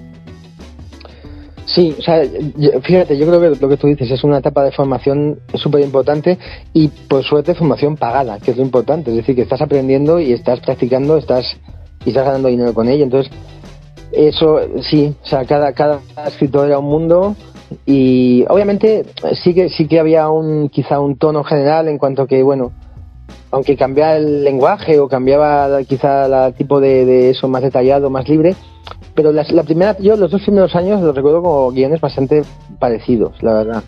Sí, 1.75 1.95
o 1.97 2.03
sea, 2.03 2.23
fíjate, 2.83 3.17
yo 3.17 3.27
creo 3.27 3.41
que 3.41 3.61
lo 3.61 3.69
que 3.69 3.77
tú 3.77 3.87
dices 3.87 4.11
es 4.11 4.25
una 4.25 4.39
etapa 4.39 4.65
de 4.65 4.73
formación 4.73 5.39
súper 5.55 5.83
importante 5.83 6.37
y 6.73 6.89
por 6.89 7.23
suerte 7.23 7.55
formación 7.55 7.97
pagada, 7.97 8.41
que 8.41 8.51
es 8.51 8.57
lo 8.57 8.65
importante, 8.65 9.11
es 9.11 9.19
decir, 9.19 9.37
que 9.37 9.43
estás 9.43 9.61
aprendiendo 9.61 10.19
y 10.19 10.33
estás 10.33 10.59
practicando, 10.61 11.17
estás 11.17 11.45
y 12.05 12.09
estás 12.09 12.25
ganando 12.25 12.49
dinero 12.49 12.75
con 12.75 12.89
ello, 12.89 13.05
entonces 13.05 13.33
eso 14.11 14.59
sí, 14.91 15.15
o 15.23 15.27
sea, 15.27 15.45
cada, 15.45 15.73
cada 15.73 16.01
escritor 16.27 16.67
era 16.67 16.81
un 16.81 16.87
mundo 16.87 17.37
y 17.87 18.45
obviamente 18.49 19.05
sí 19.45 19.55
que 19.55 19.69
sí 19.69 19.87
que 19.87 20.01
había 20.01 20.29
un 20.29 20.71
quizá 20.71 20.99
un 20.99 21.17
tono 21.17 21.45
general 21.45 21.87
en 21.87 21.99
cuanto 21.99 22.27
que 22.27 22.43
bueno, 22.43 22.73
aunque 23.53 23.77
cambiaba 23.77 24.17
el 24.17 24.43
lenguaje 24.43 24.99
o 24.99 25.09
cambiaba 25.09 25.85
quizá 25.85 26.47
el 26.49 26.55
tipo 26.55 26.81
de, 26.81 27.05
de 27.05 27.31
eso 27.31 27.47
más 27.47 27.63
detallado, 27.63 28.11
más 28.11 28.29
libre, 28.29 28.57
pero 29.21 29.33
la, 29.33 29.45
la, 29.51 29.63
primera, 29.65 29.99
yo 29.99 30.17
los 30.17 30.31
dos 30.31 30.41
primeros 30.41 30.75
años 30.75 31.03
los 31.03 31.15
recuerdo 31.15 31.43
como 31.43 31.71
guiones 31.73 32.01
bastante 32.01 32.43
parecidos, 32.79 33.35
la 33.43 33.53
verdad. 33.53 33.85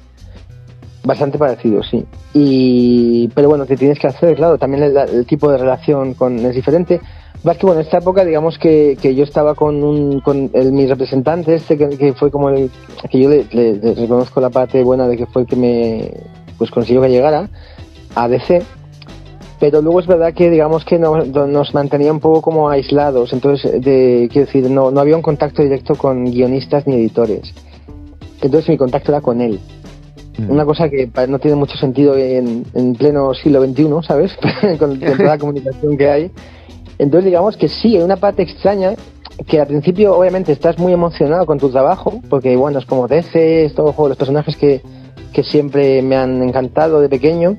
Bastante 1.05 1.39
parecidos, 1.39 1.89
sí. 1.91 2.05
Y, 2.35 3.29
pero 3.29 3.49
bueno, 3.49 3.65
te 3.65 3.79
tienes 3.79 3.99
que 3.99 4.09
hacer, 4.09 4.37
claro, 4.37 4.59
también 4.59 4.83
el, 4.83 5.25
tipo 5.25 5.51
de 5.51 5.57
relación 5.57 6.13
con 6.13 6.39
es 6.39 6.55
diferente. 6.55 7.01
Más 7.45 7.57
que 7.57 7.65
bueno, 7.65 7.81
en 7.81 7.87
esta 7.87 7.97
época, 7.97 8.27
digamos 8.27 8.59
que, 8.59 8.99
que 9.01 9.15
yo 9.15 9.25
estaba 9.25 9.55
con 9.55 9.83
un, 9.83 10.21
con 10.21 10.51
el, 10.53 10.71
mi 10.71 10.87
representante, 10.87 11.55
este 11.55 11.79
que, 11.79 12.13
fue 12.13 12.31
como 12.31 12.51
el, 12.51 12.71
que 13.11 13.19
yo 13.19 13.31
le, 13.31 13.95
reconozco 13.95 14.39
la 14.39 14.51
parte 14.51 14.83
buena 14.83 15.09
de 15.09 15.17
que 15.17 15.25
fue 15.25 15.43
el 15.43 15.49
que 15.49 15.57
me, 15.57 16.11
pues 16.59 16.71
consiguió 16.71 17.01
que 17.01 17.09
llegara 17.09 17.49
a 18.15 18.29
DC 18.29 18.63
pero 19.63 19.81
luego 19.81 20.01
es 20.01 20.09
verdad 20.09 20.35
que 20.35 20.51
digamos 20.51 20.85
que 20.85 20.99
nos, 20.99 21.29
nos 21.29 21.73
mantenía 21.73 22.11
un 22.11 22.19
poco 22.19 22.43
como 22.43 22.69
aislados, 22.69 23.33
entonces, 23.33 23.71
de, 23.81 24.29
quiero 24.33 24.47
decir, 24.47 24.69
no, 24.69 24.91
no 24.91 25.01
había 25.01 25.15
un 25.15 25.23
contacto 25.23 25.63
directo 25.63 25.95
con 25.95 26.25
guionistas 26.25 26.85
ni 26.89 26.97
editores. 26.97 27.55
Entonces 28.41 28.69
mi 28.71 28.77
contacto 28.77 29.13
era 29.13 29.21
con 29.21 29.41
él. 29.41 29.61
Mm. 30.37 30.51
Una 30.51 30.65
cosa 30.65 30.89
que 30.89 31.09
no 31.29 31.39
tiene 31.39 31.57
mucho 31.57 31.77
sentido 31.77 32.17
en, 32.17 32.65
en 32.75 32.95
pleno 32.97 33.33
siglo 33.35 33.65
XXI, 33.65 33.87
¿sabes? 34.05 34.37
con, 34.81 34.99
con 34.99 34.99
toda 35.17 35.29
la 35.29 35.39
comunicación 35.39 35.97
que 35.97 36.11
hay. 36.11 36.31
Entonces 36.99 37.27
digamos 37.27 37.57
que 37.57 37.69
sí, 37.69 37.95
hay 37.95 38.03
una 38.03 38.17
parte 38.17 38.43
extraña 38.43 38.95
que 39.47 39.61
al 39.61 39.69
principio 39.69 40.17
obviamente 40.17 40.51
estás 40.51 40.77
muy 40.81 40.93
emocionado 40.93 41.47
con 41.47 41.61
tu 41.61 41.71
trabajo, 41.71 42.21
porque 42.29 42.57
bueno, 42.57 42.81
es 42.81 42.85
como 42.85 43.07
DC, 43.07 43.67
es 43.67 43.77
todo 43.77 43.95
los 44.09 44.17
personajes 44.17 44.57
que, 44.57 44.83
que 45.33 45.45
siempre 45.45 46.03
me 46.03 46.17
han 46.17 46.43
encantado 46.43 47.01
de 47.01 47.09
pequeño 47.09 47.57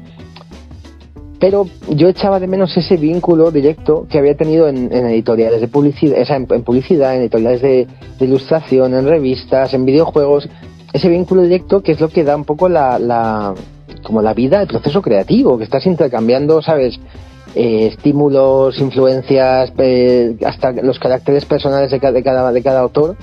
pero 1.44 1.68
yo 1.90 2.08
echaba 2.08 2.40
de 2.40 2.48
menos 2.48 2.78
ese 2.78 2.96
vínculo 2.96 3.52
directo 3.52 4.08
que 4.10 4.18
había 4.18 4.34
tenido 4.38 4.70
en, 4.70 4.94
en 4.94 5.08
editoriales 5.08 5.60
de 5.60 5.68
publicidad, 5.68 6.18
o 6.18 6.54
en, 6.54 6.64
publicidad, 6.64 7.16
en 7.16 7.20
editoriales 7.20 7.62
de, 7.62 7.86
de, 8.18 8.26
ilustración, 8.26 8.94
en 8.94 9.06
revistas, 9.06 9.74
en 9.74 9.84
videojuegos, 9.84 10.48
ese 10.94 11.10
vínculo 11.10 11.42
directo 11.42 11.84
que 11.84 11.92
es 11.92 12.00
lo 12.00 12.08
que 12.08 12.24
da 12.24 12.38
un 12.38 12.46
poco 12.46 12.70
la, 12.70 12.98
la 12.98 13.54
como 14.04 14.22
la 14.22 14.34
vida, 14.34 14.62
el 14.62 14.70
proceso 14.70 15.02
creativo, 15.02 15.58
que 15.58 15.66
estás 15.66 15.86
intercambiando, 15.86 16.62
sabes, 16.62 16.98
eh, 17.56 17.88
estímulos, 17.88 18.80
influencias, 18.80 19.74
eh, 19.80 20.38
hasta 20.46 20.72
los 20.72 20.98
caracteres 20.98 21.44
personales 21.44 21.92
de 21.92 22.00
cada, 22.00 22.14
de 22.14 22.24
cada, 22.24 22.54
de 22.54 22.64
cada 22.64 22.80
autor 22.80 23.18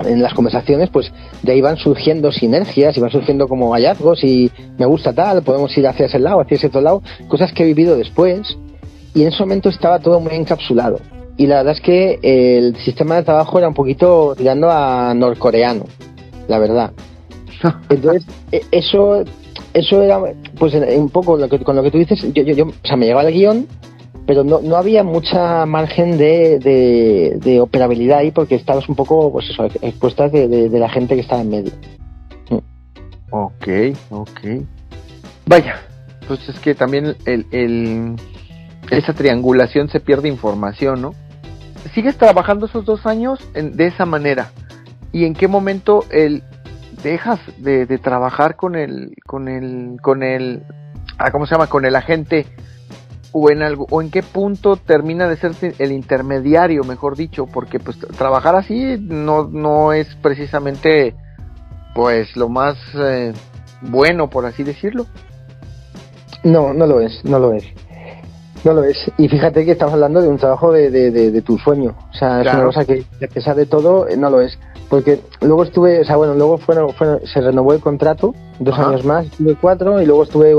en 0.00 0.22
las 0.22 0.34
conversaciones, 0.34 0.90
pues 0.90 1.12
de 1.42 1.52
ahí 1.52 1.60
van 1.60 1.76
surgiendo 1.76 2.32
sinergias 2.32 2.96
y 2.96 3.00
van 3.00 3.10
surgiendo 3.10 3.48
como 3.48 3.72
hallazgos 3.72 4.22
y 4.24 4.50
me 4.78 4.86
gusta 4.86 5.12
tal, 5.12 5.42
podemos 5.42 5.76
ir 5.76 5.86
hacia 5.86 6.06
ese 6.06 6.18
lado, 6.18 6.40
hacia 6.40 6.56
ese 6.56 6.66
otro 6.66 6.80
lado, 6.80 7.02
cosas 7.28 7.52
que 7.52 7.62
he 7.62 7.66
vivido 7.66 7.96
después 7.96 8.56
y 9.14 9.22
en 9.22 9.28
ese 9.28 9.42
momento 9.42 9.68
estaba 9.68 9.98
todo 9.98 10.20
muy 10.20 10.34
encapsulado. 10.34 11.00
Y 11.38 11.46
la 11.46 11.56
verdad 11.56 11.74
es 11.74 11.80
que 11.80 12.18
el 12.22 12.76
sistema 12.76 13.16
de 13.16 13.22
trabajo 13.22 13.58
era 13.58 13.68
un 13.68 13.74
poquito 13.74 14.34
tirando 14.36 14.70
a 14.70 15.12
norcoreano, 15.14 15.84
la 16.48 16.58
verdad. 16.58 16.92
Entonces, 17.90 18.24
eso 18.70 19.24
eso 19.76 20.02
era 20.02 20.18
pues 20.58 20.74
un 20.74 21.10
poco 21.10 21.36
lo 21.36 21.48
que, 21.48 21.58
con 21.58 21.76
lo 21.76 21.82
que 21.82 21.90
tú 21.90 21.98
dices, 21.98 22.22
yo, 22.32 22.42
yo, 22.42 22.54
yo 22.54 22.64
o 22.66 22.86
sea, 22.86 22.96
me 22.96 23.04
llegaba 23.04 23.28
el 23.28 23.34
guion 23.34 23.66
pero 24.26 24.42
no, 24.42 24.60
no 24.60 24.76
había 24.76 25.04
mucha 25.04 25.64
margen 25.66 26.18
de, 26.18 26.58
de, 26.58 27.38
de, 27.40 27.60
operabilidad 27.60 28.18
ahí 28.18 28.32
porque 28.32 28.56
estabas 28.56 28.88
un 28.88 28.96
poco 28.96 29.32
pues 29.32 29.48
eso, 29.50 29.64
expuestas 29.82 30.32
de, 30.32 30.48
de, 30.48 30.68
de 30.68 30.78
la 30.78 30.88
gente 30.88 31.14
que 31.14 31.20
estaba 31.20 31.42
en 31.42 31.50
medio. 31.50 31.72
Ok, 33.30 33.68
ok. 34.10 34.40
Vaya, 35.46 35.76
pues 36.26 36.48
es 36.48 36.58
que 36.58 36.74
también 36.74 37.16
el, 37.24 37.46
el, 37.52 38.16
esa 38.90 39.12
triangulación 39.12 39.88
se 39.88 40.00
pierde 40.00 40.28
información, 40.28 41.02
¿no? 41.02 41.14
¿Sigues 41.94 42.16
trabajando 42.16 42.66
esos 42.66 42.84
dos 42.84 43.06
años 43.06 43.38
en, 43.54 43.76
de 43.76 43.86
esa 43.86 44.06
manera? 44.06 44.50
¿Y 45.12 45.24
en 45.24 45.34
qué 45.34 45.46
momento 45.46 46.04
el 46.10 46.42
dejas 47.02 47.38
de, 47.58 47.86
de 47.86 47.98
trabajar 47.98 48.56
con 48.56 48.74
el, 48.74 49.14
con 49.24 49.48
el, 49.48 50.00
con 50.02 50.22
el, 50.24 50.62
ah, 51.18 51.30
¿cómo 51.30 51.46
se 51.46 51.54
llama? 51.54 51.68
Con 51.68 51.84
el 51.84 51.94
agente 51.94 52.46
o 53.38 53.50
en 53.50 53.62
algo 53.62 53.86
o 53.90 54.00
en 54.00 54.10
qué 54.10 54.22
punto 54.22 54.76
termina 54.76 55.28
de 55.28 55.36
ser 55.36 55.52
el 55.78 55.92
intermediario, 55.92 56.84
mejor 56.84 57.16
dicho, 57.16 57.46
porque 57.46 57.78
pues 57.78 57.98
trabajar 57.98 58.56
así 58.56 58.96
no 58.98 59.44
no 59.44 59.92
es 59.92 60.08
precisamente 60.22 61.14
pues 61.94 62.34
lo 62.36 62.48
más 62.48 62.76
eh, 62.94 63.34
bueno 63.82 64.30
por 64.30 64.46
así 64.46 64.64
decirlo. 64.64 65.06
No, 66.42 66.72
no 66.72 66.86
lo 66.86 67.00
es, 67.00 67.24
no 67.24 67.38
lo 67.38 67.52
es. 67.52 67.64
No 68.64 68.72
lo 68.72 68.84
es. 68.84 68.96
Y 69.18 69.28
fíjate 69.28 69.64
que 69.64 69.72
estamos 69.72 69.94
hablando 69.94 70.20
de 70.20 70.28
un 70.28 70.38
trabajo 70.38 70.72
de, 70.72 70.90
de, 70.90 71.10
de, 71.10 71.30
de 71.30 71.42
tu 71.42 71.58
sueño. 71.58 71.94
O 72.10 72.14
sea, 72.14 72.40
claro. 72.40 72.48
es 72.48 72.54
una 72.54 72.64
cosa 72.66 72.84
que, 72.84 73.04
a 73.24 73.28
pesar 73.28 73.54
de 73.54 73.66
todo, 73.66 74.06
no 74.16 74.30
lo 74.30 74.40
es. 74.40 74.58
Porque 74.88 75.20
luego 75.40 75.64
estuve, 75.64 76.00
o 76.00 76.04
sea, 76.04 76.16
bueno, 76.16 76.34
luego 76.34 76.58
se 77.24 77.40
renovó 77.40 77.74
el 77.74 77.80
contrato, 77.80 78.34
dos 78.58 78.74
Ajá. 78.74 78.88
años 78.88 79.04
más, 79.04 79.26
estuve 79.26 79.56
cuatro, 79.56 80.00
y 80.00 80.06
luego 80.06 80.22
estuve 80.22 80.54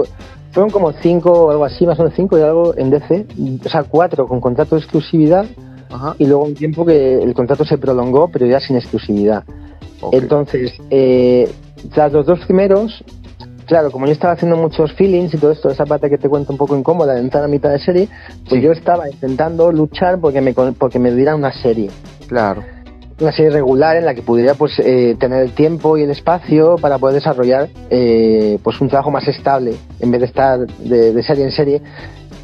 fueron 0.57 0.71
como 0.71 0.91
cinco 1.03 1.31
o 1.31 1.51
algo 1.51 1.65
así, 1.65 1.85
más 1.85 1.99
o 1.99 2.01
menos 2.01 2.15
cinco 2.15 2.35
y 2.35 2.41
algo 2.41 2.73
en 2.75 2.89
DC, 2.89 3.27
o 3.63 3.69
sea, 3.69 3.83
cuatro 3.83 4.25
con 4.27 4.41
contrato 4.41 4.73
de 4.73 4.81
exclusividad 4.81 5.45
Ajá. 5.91 6.15
y 6.17 6.25
luego 6.25 6.45
un 6.45 6.55
tiempo 6.55 6.83
que 6.83 7.21
el 7.21 7.31
contrato 7.35 7.63
se 7.63 7.77
prolongó, 7.77 8.27
pero 8.33 8.47
ya 8.47 8.59
sin 8.59 8.75
exclusividad. 8.75 9.43
Entonces, 10.11 10.73
eh, 10.89 11.47
tras 11.93 12.11
los 12.11 12.25
dos 12.25 12.39
primeros, 12.45 13.03
claro, 13.67 13.91
como 13.91 14.07
yo 14.07 14.13
estaba 14.13 14.33
haciendo 14.33 14.57
muchos 14.57 14.91
feelings 14.93 15.31
y 15.35 15.37
todo 15.37 15.51
esto, 15.51 15.69
esa 15.69 15.85
parte 15.85 16.09
que 16.09 16.17
te 16.17 16.27
cuento 16.27 16.51
un 16.53 16.57
poco 16.57 16.75
incómoda 16.75 17.13
de 17.13 17.19
entrar 17.21 17.43
a 17.43 17.47
mitad 17.47 17.69
de 17.69 17.77
serie, 17.77 18.09
pues 18.49 18.59
Sí. 18.59 18.61
yo 18.61 18.71
estaba 18.71 19.07
intentando 19.07 19.71
luchar 19.71 20.19
porque 20.19 20.41
me, 20.41 20.53
porque 20.53 20.97
me 20.97 21.11
dieran 21.11 21.35
una 21.35 21.53
serie. 21.53 21.91
Claro. 22.27 22.63
Una 23.19 23.31
serie 23.31 23.49
regular 23.49 23.97
en 23.97 24.05
la 24.05 24.13
que 24.13 24.21
pudiera 24.21 24.53
pues 24.53 24.77
eh, 24.79 25.15
tener 25.19 25.41
el 25.41 25.51
tiempo 25.53 25.97
y 25.97 26.03
el 26.03 26.11
espacio 26.11 26.75
para 26.75 26.99
poder 26.99 27.15
desarrollar 27.15 27.67
eh, 27.89 28.59
pues 28.61 28.79
un 28.79 28.89
trabajo 28.89 29.09
más 29.09 29.27
estable 29.27 29.75
en 29.99 30.11
vez 30.11 30.21
de 30.21 30.27
estar 30.27 30.59
de, 30.59 31.13
de 31.13 31.23
serie 31.23 31.43
en 31.43 31.51
serie. 31.51 31.81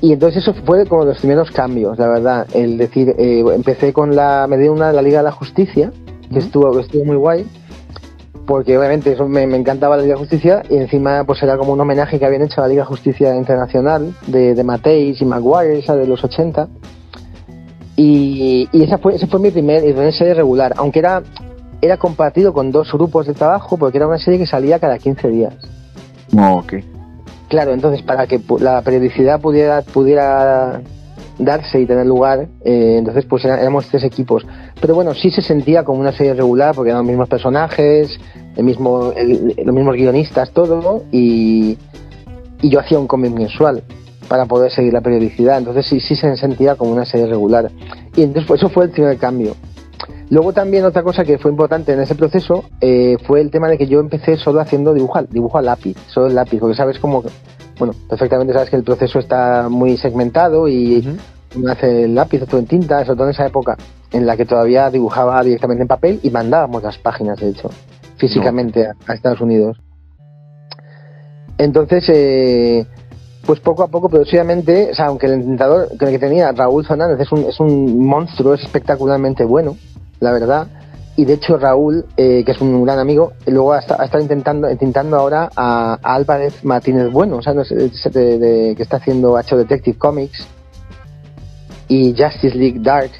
Y 0.01 0.13
entonces 0.13 0.41
eso 0.41 0.53
fue 0.65 0.85
como 0.87 1.05
los 1.05 1.19
primeros 1.19 1.51
cambios 1.51 1.97
la 1.99 2.07
verdad. 2.07 2.47
El 2.53 2.77
decir 2.77 3.13
eh, 3.17 3.43
empecé 3.53 3.93
con 3.93 4.15
la 4.15 4.47
me 4.49 4.57
dio 4.57 4.73
una 4.73 4.87
de 4.87 4.93
la 4.93 5.01
Liga 5.01 5.19
de 5.19 5.25
la 5.25 5.31
Justicia 5.31 5.91
que 6.31 6.39
estuvo 6.39 6.79
estuvo 6.79 7.05
muy 7.05 7.17
guay 7.17 7.45
porque 8.45 8.77
obviamente 8.77 9.13
eso 9.13 9.27
me, 9.27 9.47
me 9.47 9.57
encantaba 9.57 9.95
la 9.95 10.03
Liga 10.03 10.15
de 10.15 10.19
Justicia 10.19 10.63
y 10.69 10.75
encima 10.77 11.23
pues 11.23 11.41
era 11.43 11.57
como 11.57 11.73
un 11.73 11.79
homenaje 11.79 12.19
que 12.19 12.25
habían 12.25 12.41
hecho 12.41 12.61
a 12.61 12.63
la 12.63 12.69
Liga 12.69 12.81
de 12.81 12.87
Justicia 12.87 13.35
Internacional 13.35 14.13
de, 14.27 14.55
de 14.55 14.63
Mateis 14.63 15.21
y 15.21 15.25
Maguire 15.25 15.79
esa 15.79 15.95
de 15.95 16.07
los 16.07 16.23
80 16.23 16.67
y, 17.95 18.67
y 18.71 18.83
esa 18.83 18.97
fue 18.97 19.15
ese 19.15 19.27
fue 19.27 19.39
mi 19.39 19.51
primer, 19.51 19.83
mi 19.83 19.93
primer 19.93 20.13
serie 20.13 20.33
regular 20.33 20.73
aunque 20.77 20.99
era 20.99 21.21
era 21.81 21.97
compartido 21.97 22.53
con 22.53 22.71
dos 22.71 22.91
grupos 22.93 23.27
de 23.27 23.33
trabajo 23.33 23.77
porque 23.77 23.97
era 23.97 24.07
una 24.07 24.17
serie 24.17 24.39
que 24.39 24.47
salía 24.47 24.79
cada 24.79 24.97
15 24.97 25.27
días 25.29 25.53
ok. 26.35 26.73
Claro, 27.49 27.73
entonces 27.73 28.01
para 28.01 28.25
que 28.25 28.39
la 28.59 28.81
periodicidad 28.81 29.39
pudiera 29.39 29.81
pudiera 29.83 30.81
darse 31.37 31.81
y 31.81 31.85
tener 31.85 32.05
lugar, 32.07 32.47
eh, 32.63 32.95
entonces 32.97 33.25
pues 33.25 33.43
era- 33.45 33.59
éramos 33.59 33.87
tres 33.87 34.03
equipos. 34.03 34.45
Pero 34.79 34.95
bueno, 34.95 35.13
sí 35.13 35.29
se 35.29 35.41
sentía 35.41 35.83
como 35.83 35.99
una 35.99 36.11
serie 36.11 36.33
regular 36.35 36.73
porque 36.73 36.89
eran 36.91 36.99
los 37.01 37.07
mismos 37.07 37.27
personajes, 37.29 38.19
el 38.55 38.63
mismo, 38.63 39.11
el- 39.15 39.53
los 39.63 39.75
mismos 39.75 39.95
guionistas, 39.95 40.51
todo, 40.51 41.03
y, 41.11 41.77
y 42.61 42.69
yo 42.69 42.79
hacía 42.79 42.97
un 42.99 43.07
cómic 43.07 43.33
mensual 43.33 43.83
para 44.33 44.47
poder 44.47 44.71
seguir 44.71 44.91
la 44.91 45.01
periodicidad. 45.01 45.59
Entonces 45.59 45.85
sí, 45.85 45.99
sí 45.99 46.15
se 46.15 46.35
sentía 46.37 46.73
como 46.73 46.91
una 46.91 47.05
serie 47.05 47.27
regular. 47.27 47.69
Y 48.15 48.23
entonces 48.23 48.45
pues, 48.47 48.59
eso 48.61 48.69
fue 48.69 48.85
el 48.85 48.89
primer 48.89 49.15
cambio. 49.19 49.55
Luego 50.31 50.53
también 50.53 50.83
otra 50.85 51.03
cosa 51.03 51.23
que 51.23 51.37
fue 51.37 51.51
importante 51.51 51.93
en 51.93 51.99
ese 51.99 52.15
proceso 52.15 52.63
eh, 52.81 53.15
fue 53.27 53.41
el 53.41 53.51
tema 53.51 53.67
de 53.67 53.77
que 53.77 53.85
yo 53.85 53.99
empecé 53.99 54.35
solo 54.37 54.59
haciendo 54.59 54.91
dibujo, 54.91 55.19
al- 55.19 55.29
dibujo 55.29 55.59
a 55.59 55.61
lápiz, 55.61 55.95
solo 56.07 56.25
el 56.25 56.33
lápiz, 56.33 56.57
porque 56.59 56.75
sabes 56.75 56.97
como, 56.97 57.21
bueno, 57.77 57.93
perfectamente 58.09 58.53
sabes 58.53 58.71
que 58.71 58.75
el 58.75 58.83
proceso 58.83 59.19
está 59.19 59.69
muy 59.69 59.97
segmentado 59.97 60.67
y 60.67 61.07
uno 61.55 61.71
hace 61.71 62.05
el 62.05 62.15
lápiz, 62.15 62.41
otro 62.41 62.57
en 62.57 62.65
tinta, 62.65 63.05
sobre 63.05 63.17
todo 63.17 63.27
en 63.27 63.33
esa 63.35 63.45
época 63.45 63.77
en 64.11 64.25
la 64.25 64.35
que 64.35 64.45
todavía 64.45 64.89
dibujaba 64.89 65.43
directamente 65.43 65.83
en 65.83 65.87
papel 65.87 66.19
y 66.23 66.31
mandábamos 66.31 66.81
las 66.81 66.97
páginas, 66.97 67.39
de 67.39 67.49
hecho, 67.49 67.69
físicamente 68.17 68.87
a, 68.87 68.93
a 69.05 69.13
Estados 69.13 69.41
Unidos. 69.41 69.77
Entonces, 71.59 72.03
eh, 72.09 72.87
pues 73.45 73.59
poco 73.59 73.83
a 73.83 73.87
poco, 73.87 74.09
progresivamente, 74.09 74.89
o 74.91 74.95
sea, 74.95 75.07
aunque 75.07 75.25
el 75.27 75.33
intentador 75.41 75.89
que 75.97 76.17
tenía 76.19 76.51
Raúl 76.53 76.85
Fernández 76.85 77.19
es 77.19 77.31
un, 77.31 77.39
es 77.45 77.59
un 77.59 78.05
monstruo, 78.05 78.53
es 78.53 78.61
espectacularmente 78.63 79.43
bueno, 79.43 79.75
la 80.19 80.31
verdad. 80.31 80.67
Y 81.15 81.25
de 81.25 81.33
hecho 81.33 81.57
Raúl, 81.57 82.05
eh, 82.17 82.43
que 82.45 82.53
es 82.53 82.61
un 82.61 82.83
gran 82.83 82.97
amigo, 82.99 83.33
luego 83.45 83.73
ha, 83.73 83.79
esta- 83.79 84.01
ha 84.01 84.05
estado 84.05 84.23
intentando, 84.23 84.71
intentando 84.71 85.17
ahora 85.17 85.49
a, 85.55 85.99
a 86.01 86.15
Álvarez 86.15 86.63
Martínez 86.63 87.11
Bueno, 87.11 87.37
o 87.37 87.41
sea, 87.43 87.53
no 87.53 87.63
sé, 87.65 87.75
de- 87.75 88.39
de- 88.39 88.75
que 88.75 88.81
está 88.81 88.97
haciendo 88.97 89.37
H 89.37 89.55
Detective 89.55 89.97
Comics 89.97 90.47
y 91.87 92.15
Justice 92.17 92.55
League 92.57 92.79
Dark. 92.81 93.11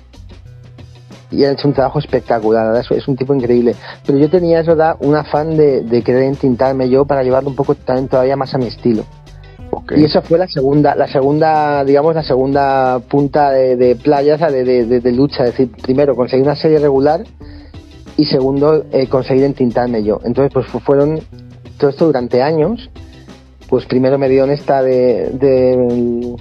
Y 1.31 1.43
ha 1.45 1.51
hecho 1.51 1.67
un 1.67 1.73
trabajo 1.73 1.99
espectacular, 1.99 2.75
es, 2.77 2.89
es 2.91 3.07
un 3.07 3.15
tipo 3.15 3.33
increíble. 3.33 3.75
Pero 4.05 4.17
yo 4.19 4.29
tenía, 4.29 4.59
es 4.59 4.67
verdad, 4.67 4.95
un 4.99 5.15
afán 5.15 5.57
de, 5.57 5.81
de 5.81 6.03
querer 6.03 6.23
entintarme 6.23 6.89
yo 6.89 7.05
para 7.05 7.23
llevarlo 7.23 7.49
un 7.49 7.55
poco 7.55 7.73
también 7.75 8.07
todavía 8.07 8.35
más 8.35 8.53
a 8.53 8.57
mi 8.59 8.67
estilo. 8.67 9.03
Y 9.97 10.05
esa 10.05 10.21
fue 10.21 10.37
la 10.37 10.47
segunda, 10.47 10.95
la 10.95 11.07
segunda, 11.07 11.83
digamos, 11.83 12.15
la 12.15 12.23
segunda 12.23 12.99
punta 12.99 13.51
de, 13.51 13.75
de 13.75 13.95
playa, 13.95 14.35
o 14.35 14.37
sea, 14.37 14.49
de, 14.49 14.63
de- 14.63 14.99
de- 15.01 15.11
lucha. 15.11 15.43
Es 15.43 15.51
decir, 15.51 15.71
primero 15.81 16.15
conseguir 16.15 16.45
una 16.45 16.55
serie 16.55 16.79
regular 16.79 17.23
y 18.17 18.25
segundo 18.25 18.85
eh, 18.91 19.07
conseguir 19.07 19.43
entintarme 19.43 20.03
yo. 20.03 20.19
Entonces, 20.23 20.51
pues 20.53 20.67
fu- 20.67 20.79
fueron 20.79 21.19
todo 21.77 21.89
esto 21.89 22.05
durante 22.05 22.41
años. 22.41 22.89
Pues 23.69 23.85
primero 23.85 24.17
me 24.17 24.29
dio 24.29 24.43
en 24.43 24.51
esta 24.51 24.81
de, 24.83 25.29
de 25.31 26.35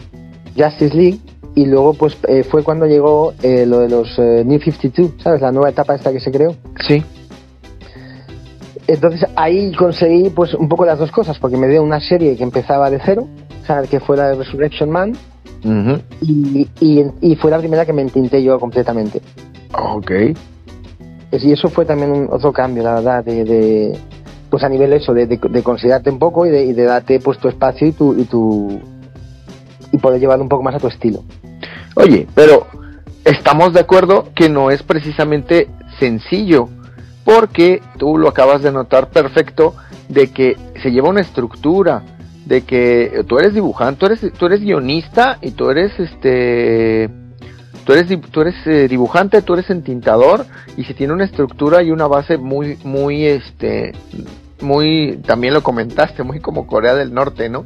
Justice 0.57 0.94
League 0.96 1.18
y 1.55 1.66
luego 1.66 1.94
pues 1.94 2.16
eh, 2.28 2.44
fue 2.44 2.62
cuando 2.62 2.87
llegó 2.87 3.33
eh, 3.42 3.64
lo 3.66 3.81
de 3.81 3.88
los 3.88 4.09
eh, 4.18 4.42
New 4.44 4.61
52, 4.61 5.12
¿sabes? 5.22 5.40
La 5.40 5.50
nueva 5.52 5.70
etapa 5.70 5.94
esta 5.94 6.12
que 6.12 6.20
se 6.20 6.31
creó. 6.31 6.55
Sí. 6.87 7.02
Entonces 8.87 9.25
ahí 9.37 9.73
conseguí 9.73 10.31
pues 10.31 10.55
un 10.55 10.68
poco 10.68 10.85
las 10.85 10.99
dos 10.99 11.11
cosas, 11.12 11.38
porque 11.38 11.57
me 11.57 11.68
dio 11.68 11.83
una 11.83 12.01
serie 12.01 12.37
que 12.37 12.42
empezaba 12.42 12.90
de 12.90 13.01
cero, 13.05 13.29
o 13.62 13.66
sea, 13.66 13.83
que 13.83 14.01
fue 14.01 14.16
la 14.16 14.29
de 14.29 14.35
Resurrection 14.37 14.90
Man, 14.90 15.12
y, 16.21 16.68
y, 16.81 17.05
y 17.21 17.37
fue 17.37 17.51
la 17.51 17.59
primera 17.59 17.87
que 17.87 17.92
me 17.92 18.03
entinté 18.03 18.42
yo 18.42 18.59
completamente. 18.59 19.21
Ok. 19.73 20.11
Y 21.31 21.53
eso 21.53 21.68
fue 21.68 21.85
también 21.85 22.11
un, 22.11 22.29
otro 22.31 22.53
cambio, 22.53 22.83
la 22.83 22.95
verdad, 22.95 23.25
de, 23.25 23.45
de- 23.45 23.99
pues 24.51 24.62
a 24.64 24.68
nivel 24.68 24.92
eso, 24.92 25.14
de, 25.14 25.27
de, 25.27 25.38
de 25.38 25.62
considerarte 25.62 26.11
un 26.11 26.18
poco 26.18 26.45
y 26.45 26.51
de, 26.51 26.64
y 26.64 26.73
de 26.75 26.85
darte 26.85 27.21
pues 27.21 27.38
tu 27.38 27.49
espacio 27.49 27.87
y 27.87 27.92
tu, 27.92 28.14
y 28.18 28.25
tu 28.25 28.81
y 29.92 29.99
poder 29.99 30.21
llevarlo 30.21 30.42
un 30.42 30.49
poco 30.49 30.62
más 30.62 30.75
a 30.75 30.79
tu 30.79 30.88
estilo. 30.88 31.23
Oye, 31.97 32.27
pero 32.35 32.66
estamos 33.25 33.73
de 33.73 33.81
acuerdo 33.81 34.29
que 34.35 34.49
no 34.51 34.71
es 34.71 34.83
precisamente 34.83 35.68
sencillo, 35.99 36.68
porque 37.25 37.81
tú 37.99 38.19
lo 38.19 38.29
acabas 38.29 38.63
de 38.63 38.73
notar 38.73 39.11
perfecto, 39.11 39.75
de 40.09 40.29
que 40.29 40.57
se 40.83 40.91
lleva 40.91 41.09
una 41.09 41.21
estructura, 41.21 42.03
de 42.47 42.63
que 42.63 43.25
tú 43.27 43.39
eres 43.39 43.55
dibujante, 43.55 44.01
tú 44.01 44.07
eres, 44.07 44.33
tú 44.33 44.47
eres 44.47 44.61
guionista 44.61 45.39
y 45.41 45.53
tú 45.53 45.71
eres 45.71 45.99
este... 45.99 47.11
Tú 47.85 47.93
eres, 47.95 48.07
tú 48.31 48.43
eres 48.43 48.55
eh, 48.65 48.87
dibujante, 48.87 49.43
tú 49.43 49.55
eres 49.55 49.69
entintador 49.69 50.47
y 50.77 50.85
se 50.85 50.95
tiene 50.95 51.15
una 51.15 51.25
estructura 51.25 51.83
y 51.83 51.91
una 51.91 52.07
base 52.07 52.37
muy, 52.37 52.79
muy, 52.85 53.25
este, 53.27 53.91
muy, 54.61 55.19
también 55.27 55.53
lo 55.53 55.65
comentaste, 55.65 56.23
muy 56.23 56.39
como 56.39 56.69
Corea 56.69 56.95
del 56.95 57.13
Norte, 57.13 57.49
¿no? 57.49 57.65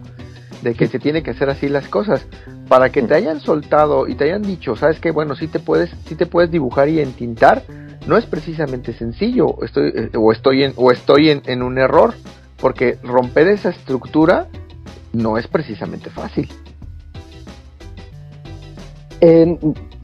De 0.62 0.72
que 0.72 0.86
se 0.86 0.98
tiene 0.98 1.22
que 1.22 1.32
hacer 1.32 1.50
así 1.50 1.68
las 1.68 1.88
cosas. 1.88 2.26
Para 2.66 2.90
que 2.90 3.02
te 3.02 3.14
hayan 3.14 3.40
soltado 3.40 4.08
y 4.08 4.14
te 4.14 4.24
hayan 4.24 4.40
dicho, 4.40 4.74
sabes 4.74 4.98
que 5.00 5.10
bueno, 5.10 5.36
sí 5.36 5.48
te 5.48 5.60
puedes, 5.60 5.90
sí 6.06 6.14
te 6.14 6.24
puedes 6.24 6.50
dibujar 6.50 6.88
y 6.88 7.00
entintar, 7.00 7.62
no 8.06 8.16
es 8.16 8.26
precisamente 8.26 8.92
sencillo, 8.92 9.56
estoy, 9.62 9.92
eh, 9.94 10.10
o 10.16 10.32
estoy 10.32 10.64
en, 10.64 10.72
o 10.76 10.90
estoy 10.92 11.30
en, 11.30 11.62
un 11.62 11.78
error, 11.78 12.14
porque 12.58 12.98
romper 13.02 13.48
esa 13.48 13.70
estructura 13.70 14.46
no 15.12 15.38
es 15.38 15.46
precisamente 15.48 16.10
fácil. 16.10 16.48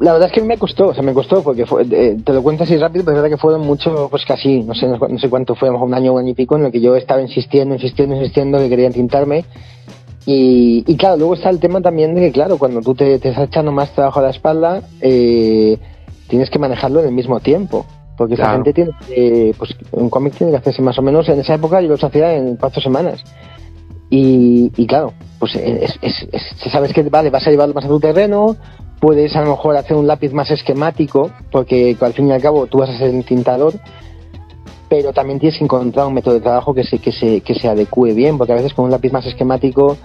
La 0.02 0.14
verdad 0.14 0.26
es 0.30 0.34
que 0.34 0.40
a 0.40 0.42
mí 0.42 0.48
me 0.48 0.58
costó, 0.58 0.88
o 0.88 0.94
sea, 0.94 1.04
me 1.04 1.14
costó 1.14 1.44
porque 1.44 1.64
fue- 1.64 1.86
eh, 1.88 2.16
te 2.24 2.32
lo 2.32 2.42
cuento 2.42 2.64
así 2.64 2.76
rápido, 2.76 3.04
pero 3.04 3.16
es 3.16 3.22
verdad 3.22 3.36
que 3.36 3.40
fueron 3.40 3.60
mucho, 3.64 4.08
pues 4.10 4.24
casi, 4.26 4.64
no 4.64 4.74
sé, 4.74 4.88
no, 4.88 4.98
no 4.98 5.18
sé 5.20 5.28
cuánto 5.30 5.54
fue, 5.54 5.70
un 5.70 5.94
año, 5.94 6.12
un 6.14 6.18
año 6.18 6.30
y 6.30 6.34
pico, 6.34 6.56
en 6.56 6.64
el 6.64 6.72
que 6.72 6.80
yo 6.80 6.96
estaba 6.96 7.22
insistiendo, 7.22 7.76
insistiendo, 7.76 8.16
insistiendo 8.16 8.58
que 8.58 8.68
quería 8.68 8.90
tintarme. 8.90 9.44
Y, 10.26 10.82
claro, 10.96 11.18
luego 11.18 11.34
está 11.34 11.50
el 11.50 11.60
tema 11.60 11.80
también 11.80 12.16
de 12.16 12.20
que, 12.20 12.32
claro, 12.32 12.58
cuando 12.58 12.80
tú 12.80 12.96
te, 12.96 13.20
te 13.20 13.28
estás 13.28 13.46
echando 13.46 13.70
más 13.70 13.92
trabajo 13.92 14.18
a 14.18 14.24
la 14.24 14.30
espalda, 14.30 14.82
eh, 15.00 15.78
tienes 16.32 16.48
que 16.48 16.58
manejarlo 16.58 17.00
en 17.00 17.08
el 17.08 17.12
mismo 17.12 17.40
tiempo. 17.40 17.84
Porque 18.16 18.34
esa 18.34 18.44
gente 18.52 18.72
tiene, 18.72 18.90
que, 19.06 19.54
pues 19.58 19.74
un 19.90 20.08
cómic 20.08 20.32
tiene 20.34 20.50
que 20.50 20.56
hacerse 20.56 20.80
más 20.80 20.98
o 20.98 21.02
menos, 21.02 21.28
en 21.28 21.38
esa 21.40 21.54
época 21.54 21.82
yo 21.82 21.88
los 21.88 22.02
hacía 22.02 22.34
en 22.34 22.56
cuatro 22.56 22.80
semanas. 22.80 23.22
Y, 24.08 24.72
y 24.76 24.86
claro, 24.86 25.12
pues 25.38 25.54
es, 25.56 25.98
es- 26.00 26.28
es- 26.32 26.70
sabes 26.72 26.92
que 26.94 27.02
vale, 27.02 27.28
vas 27.28 27.46
a 27.46 27.50
llevarlo 27.50 27.74
más 27.74 27.84
a 27.84 27.88
tu 27.88 28.00
terreno, 28.00 28.56
puedes 28.98 29.34
a 29.36 29.42
lo 29.42 29.50
mejor 29.50 29.76
hacer 29.76 29.96
un 29.96 30.06
lápiz 30.06 30.32
más 30.32 30.50
esquemático, 30.50 31.30
porque 31.50 31.96
al 32.00 32.14
fin 32.14 32.28
y 32.28 32.32
al 32.32 32.40
cabo 32.40 32.66
tú 32.66 32.78
vas 32.78 32.88
a 32.90 32.96
ser 32.98 33.10
el 33.14 33.24
tintador, 33.26 33.74
pero 34.88 35.12
también 35.12 35.38
tienes 35.38 35.58
que 35.58 35.64
encontrar 35.64 36.06
un 36.06 36.14
método 36.14 36.34
de 36.34 36.40
trabajo 36.40 36.72
que 36.74 36.84
se, 36.84 36.98
que 36.98 37.12
se, 37.12 37.40
que 37.42 37.54
se 37.54 37.68
adecue 37.68 38.14
bien, 38.14 38.38
porque 38.38 38.52
a 38.52 38.56
veces 38.56 38.72
con 38.74 38.84
un 38.86 38.90
lápiz 38.90 39.12
más 39.12 39.26
esquemático 39.26 39.96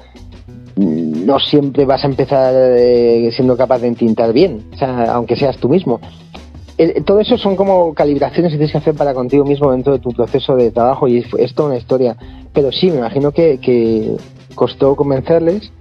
no 0.78 1.40
siempre 1.40 1.86
vas 1.86 2.04
a 2.04 2.08
empezar 2.08 2.54
eh, 2.56 3.30
siendo 3.36 3.58
capaz 3.58 3.80
de 3.80 3.88
entintar 3.88 4.34
bien, 4.34 4.66
o 4.74 4.78
sea, 4.78 5.14
aunque 5.14 5.36
seas 5.36 5.58
tú 5.58 5.70
mismo. 5.70 6.00
Todo 7.06 7.20
eso 7.20 7.38
son 7.40 7.56
como 7.56 7.96
calibraciones 7.96 8.52
que 8.52 8.58
tienes 8.58 8.72
que 8.72 8.78
hacer 8.78 8.94
para 8.94 9.16
contigo 9.16 9.44
mismo 9.44 9.72
dentro 9.72 9.94
de 9.94 10.00
tu 10.00 10.12
proceso 10.12 10.56
de 10.56 10.70
trabajo 10.70 11.08
y 11.08 11.18
es, 11.18 11.26
es 11.40 11.56
toda 11.56 11.70
una 11.70 11.78
historia. 11.80 12.16
Pero 12.54 12.72
sí, 12.72 12.92
me 12.92 12.98
imagino 12.98 13.32
que, 13.32 13.58
que 13.60 14.16
costó 14.54 14.96
convencerles. 14.96 15.72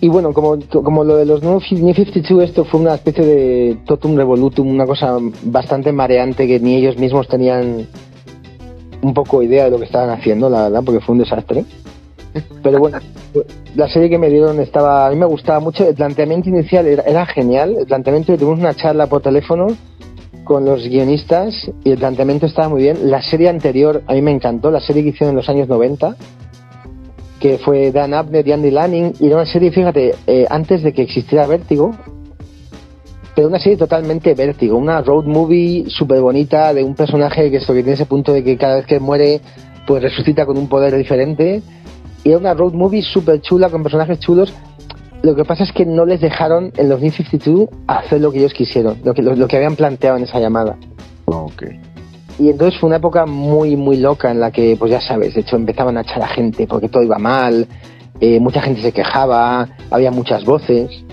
Y 0.00 0.08
bueno, 0.08 0.32
como, 0.32 0.58
como 0.82 1.04
lo 1.04 1.16
de 1.16 1.26
los 1.26 1.42
New 1.42 1.60
52, 1.60 2.42
esto 2.42 2.64
fue 2.64 2.80
una 2.80 2.94
especie 2.94 3.24
de 3.24 3.78
totum 3.84 4.16
revolutum, 4.16 4.66
una 4.68 4.86
cosa 4.86 5.18
bastante 5.44 5.92
mareante 5.92 6.48
que 6.48 6.58
ni 6.58 6.74
ellos 6.74 6.96
mismos 6.96 7.28
tenían 7.28 7.86
un 9.02 9.14
poco 9.14 9.42
idea 9.42 9.64
de 9.64 9.70
lo 9.70 9.78
que 9.78 9.84
estaban 9.84 10.10
haciendo, 10.10 10.48
la 10.50 10.62
verdad, 10.62 10.82
porque 10.84 11.00
fue 11.00 11.12
un 11.12 11.20
desastre. 11.20 11.64
Pero 12.62 12.78
bueno, 12.78 12.98
la 13.74 13.88
serie 13.88 14.08
que 14.08 14.18
me 14.18 14.28
dieron 14.28 14.60
estaba, 14.60 15.06
a 15.06 15.10
mí 15.10 15.16
me 15.16 15.26
gustaba 15.26 15.60
mucho, 15.60 15.88
el 15.88 15.94
planteamiento 15.94 16.48
inicial 16.48 16.86
era, 16.86 17.02
era 17.02 17.26
genial, 17.26 17.76
el 17.78 17.86
planteamiento, 17.86 18.36
tuvimos 18.36 18.58
una 18.58 18.74
charla 18.74 19.06
por 19.06 19.22
teléfono 19.22 19.68
con 20.44 20.64
los 20.64 20.86
guionistas 20.86 21.54
y 21.84 21.90
el 21.90 21.98
planteamiento 21.98 22.46
estaba 22.46 22.68
muy 22.68 22.82
bien. 22.82 23.10
La 23.10 23.22
serie 23.22 23.48
anterior 23.48 24.02
a 24.06 24.14
mí 24.14 24.22
me 24.22 24.32
encantó, 24.32 24.70
la 24.70 24.80
serie 24.80 25.02
que 25.02 25.10
hicieron 25.10 25.30
en 25.30 25.36
los 25.36 25.48
años 25.48 25.68
90, 25.68 26.16
que 27.38 27.58
fue 27.58 27.90
Dan 27.90 28.14
Abner 28.14 28.46
y 28.46 28.52
Andy 28.52 28.70
Lanning, 28.70 29.12
y 29.18 29.26
era 29.26 29.36
una 29.36 29.46
serie, 29.46 29.70
fíjate, 29.70 30.14
eh, 30.26 30.46
antes 30.50 30.82
de 30.82 30.92
que 30.92 31.02
existiera 31.02 31.46
Vértigo, 31.46 31.92
pero 33.34 33.48
una 33.48 33.58
serie 33.58 33.78
totalmente 33.78 34.34
vértigo, 34.34 34.76
una 34.76 35.00
road 35.00 35.24
movie 35.24 35.84
súper 35.88 36.20
bonita 36.20 36.74
de 36.74 36.84
un 36.84 36.94
personaje 36.94 37.50
que, 37.50 37.56
esto, 37.56 37.72
que 37.72 37.80
tiene 37.80 37.94
ese 37.94 38.06
punto 38.06 38.32
de 38.32 38.44
que 38.44 38.58
cada 38.58 38.76
vez 38.76 38.86
que 38.86 39.00
muere, 39.00 39.40
pues 39.86 40.02
resucita 40.02 40.44
con 40.44 40.58
un 40.58 40.68
poder 40.68 40.94
diferente. 40.96 41.62
Y 42.24 42.30
era 42.30 42.38
una 42.38 42.54
road 42.54 42.72
movie 42.72 43.02
súper 43.02 43.40
chula 43.40 43.70
con 43.70 43.82
personajes 43.82 44.18
chulos. 44.20 44.52
Lo 45.22 45.34
que 45.34 45.44
pasa 45.44 45.64
es 45.64 45.72
que 45.72 45.84
no 45.84 46.06
les 46.06 46.20
dejaron 46.20 46.72
en 46.76 46.88
los 46.88 47.00
New 47.00 47.10
52 47.10 47.68
hacer 47.86 48.20
lo 48.20 48.32
que 48.32 48.38
ellos 48.38 48.54
quisieron, 48.54 48.98
lo 49.04 49.12
que, 49.12 49.22
lo, 49.22 49.34
lo 49.34 49.48
que 49.48 49.56
habían 49.56 49.76
planteado 49.76 50.16
en 50.16 50.24
esa 50.24 50.40
llamada. 50.40 50.76
Ok. 51.26 51.64
Y 52.38 52.48
entonces 52.48 52.80
fue 52.80 52.86
una 52.86 52.96
época 52.96 53.26
muy, 53.26 53.76
muy 53.76 53.98
loca 53.98 54.30
en 54.30 54.40
la 54.40 54.50
que, 54.50 54.74
pues 54.78 54.90
ya 54.90 55.00
sabes, 55.00 55.34
de 55.34 55.42
hecho 55.42 55.56
empezaban 55.56 55.98
a 55.98 56.00
echar 56.00 56.22
a 56.22 56.28
gente 56.28 56.66
porque 56.66 56.88
todo 56.88 57.02
iba 57.02 57.18
mal, 57.18 57.66
eh, 58.18 58.40
mucha 58.40 58.62
gente 58.62 58.80
se 58.80 58.92
quejaba, 58.92 59.68
había 59.90 60.10
muchas 60.10 60.44
voces. 60.46 61.04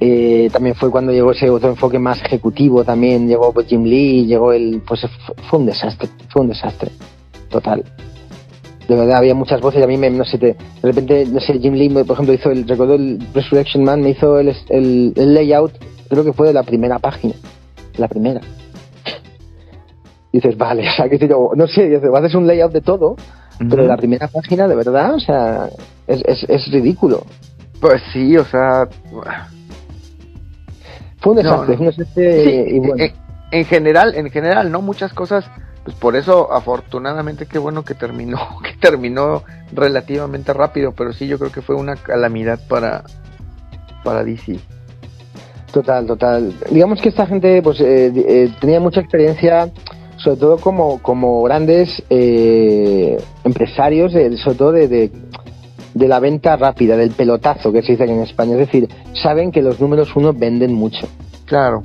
Eh, 0.00 0.48
también 0.52 0.74
fue 0.74 0.90
cuando 0.90 1.12
llegó 1.12 1.32
ese 1.32 1.50
otro 1.50 1.68
enfoque 1.68 1.98
más 1.98 2.20
ejecutivo, 2.22 2.82
también 2.84 3.28
llegó 3.28 3.52
Jim 3.66 3.84
Lee, 3.84 4.26
llegó 4.26 4.52
el, 4.52 4.82
pues 4.86 5.06
fue 5.50 5.58
un 5.58 5.66
desastre, 5.66 6.08
fue 6.28 6.42
un 6.42 6.48
desastre, 6.48 6.90
total. 7.50 7.84
De 8.88 8.94
verdad, 8.94 9.16
había 9.18 9.34
muchas 9.34 9.60
voces 9.60 9.80
y 9.80 9.82
a 9.82 9.86
mí 9.88 9.96
me, 9.96 10.10
no 10.10 10.24
sé, 10.24 10.38
te- 10.38 10.54
de 10.54 10.56
repente, 10.82 11.26
no 11.26 11.40
sé, 11.40 11.58
Jim 11.58 11.74
Lee, 11.74 11.88
por 11.88 12.12
ejemplo, 12.12 12.32
hizo 12.34 12.50
el, 12.50 12.68
recuerdo 12.68 12.94
el 12.94 13.18
Resurrection 13.34 13.82
Man, 13.82 14.00
me 14.00 14.10
hizo 14.10 14.38
el, 14.38 14.48
el, 14.68 15.12
el 15.16 15.34
layout, 15.34 15.72
creo 16.08 16.24
que 16.24 16.32
fue 16.32 16.46
de 16.48 16.52
la 16.52 16.62
primera 16.62 16.98
página, 17.00 17.34
la 17.96 18.06
primera. 18.06 18.40
Dices, 20.32 20.56
vale, 20.56 20.88
o 20.88 20.92
sea, 20.92 21.08
que 21.08 21.18
yo, 21.18 21.50
no 21.56 21.66
sé, 21.66 21.88
dices, 21.88 22.10
haces 22.14 22.34
un 22.34 22.46
layout 22.46 22.72
de 22.72 22.80
todo, 22.80 23.16
pero 23.70 23.86
la 23.86 23.96
primera 23.96 24.28
página, 24.28 24.68
de 24.68 24.74
verdad, 24.76 25.14
o 25.14 25.20
sea, 25.20 25.68
es, 26.06 26.22
es, 26.26 26.44
es 26.48 26.70
ridículo. 26.72 27.24
Pues 27.80 28.00
sí, 28.12 28.36
o 28.36 28.44
sea, 28.44 28.86
Fue 31.18 31.32
un 31.32 31.36
No, 31.38 31.42
desastre, 31.42 31.72
no. 31.72 31.76
fue 31.78 31.86
un 31.86 31.86
desastre 31.96 32.44
Sí, 32.44 32.74
y 32.76 32.78
bueno. 32.78 32.94
en, 33.04 33.12
en 33.50 33.64
general, 33.64 34.14
en 34.14 34.30
general, 34.30 34.70
no 34.70 34.80
muchas 34.82 35.12
cosas, 35.12 35.44
pues 35.86 35.96
por 35.98 36.16
eso 36.16 36.52
afortunadamente 36.52 37.46
qué 37.46 37.60
bueno 37.60 37.84
que 37.84 37.94
terminó, 37.94 38.38
que 38.62 38.72
terminó 38.78 39.44
relativamente 39.72 40.52
rápido, 40.52 40.92
pero 40.92 41.12
sí 41.12 41.28
yo 41.28 41.38
creo 41.38 41.52
que 41.52 41.62
fue 41.62 41.76
una 41.76 41.94
calamidad 41.94 42.58
para 42.68 43.04
para 44.02 44.24
DC. 44.24 44.58
Total, 45.72 46.06
total. 46.06 46.54
Digamos 46.70 47.00
que 47.00 47.08
esta 47.08 47.26
gente 47.26 47.62
pues 47.62 47.80
eh, 47.80 48.12
eh, 48.14 48.50
tenía 48.60 48.80
mucha 48.80 49.00
experiencia, 49.00 49.70
sobre 50.16 50.36
todo 50.38 50.56
como, 50.58 51.00
como 51.02 51.42
grandes 51.42 52.02
eh, 52.10 53.16
empresarios, 53.44 54.14
eh, 54.14 54.36
sobre 54.38 54.56
todo 54.56 54.72
de, 54.72 54.88
de, 54.88 55.10
de 55.94 56.08
la 56.08 56.18
venta 56.18 56.56
rápida, 56.56 56.96
del 56.96 57.10
pelotazo 57.10 57.72
que 57.72 57.82
se 57.82 57.92
dice 57.92 58.04
aquí 58.04 58.12
en 58.12 58.22
España. 58.22 58.52
Es 58.52 58.58
decir, 58.58 58.88
saben 59.22 59.52
que 59.52 59.62
los 59.62 59.80
números 59.80 60.16
uno 60.16 60.32
venden 60.32 60.72
mucho. 60.72 61.06
Claro. 61.44 61.82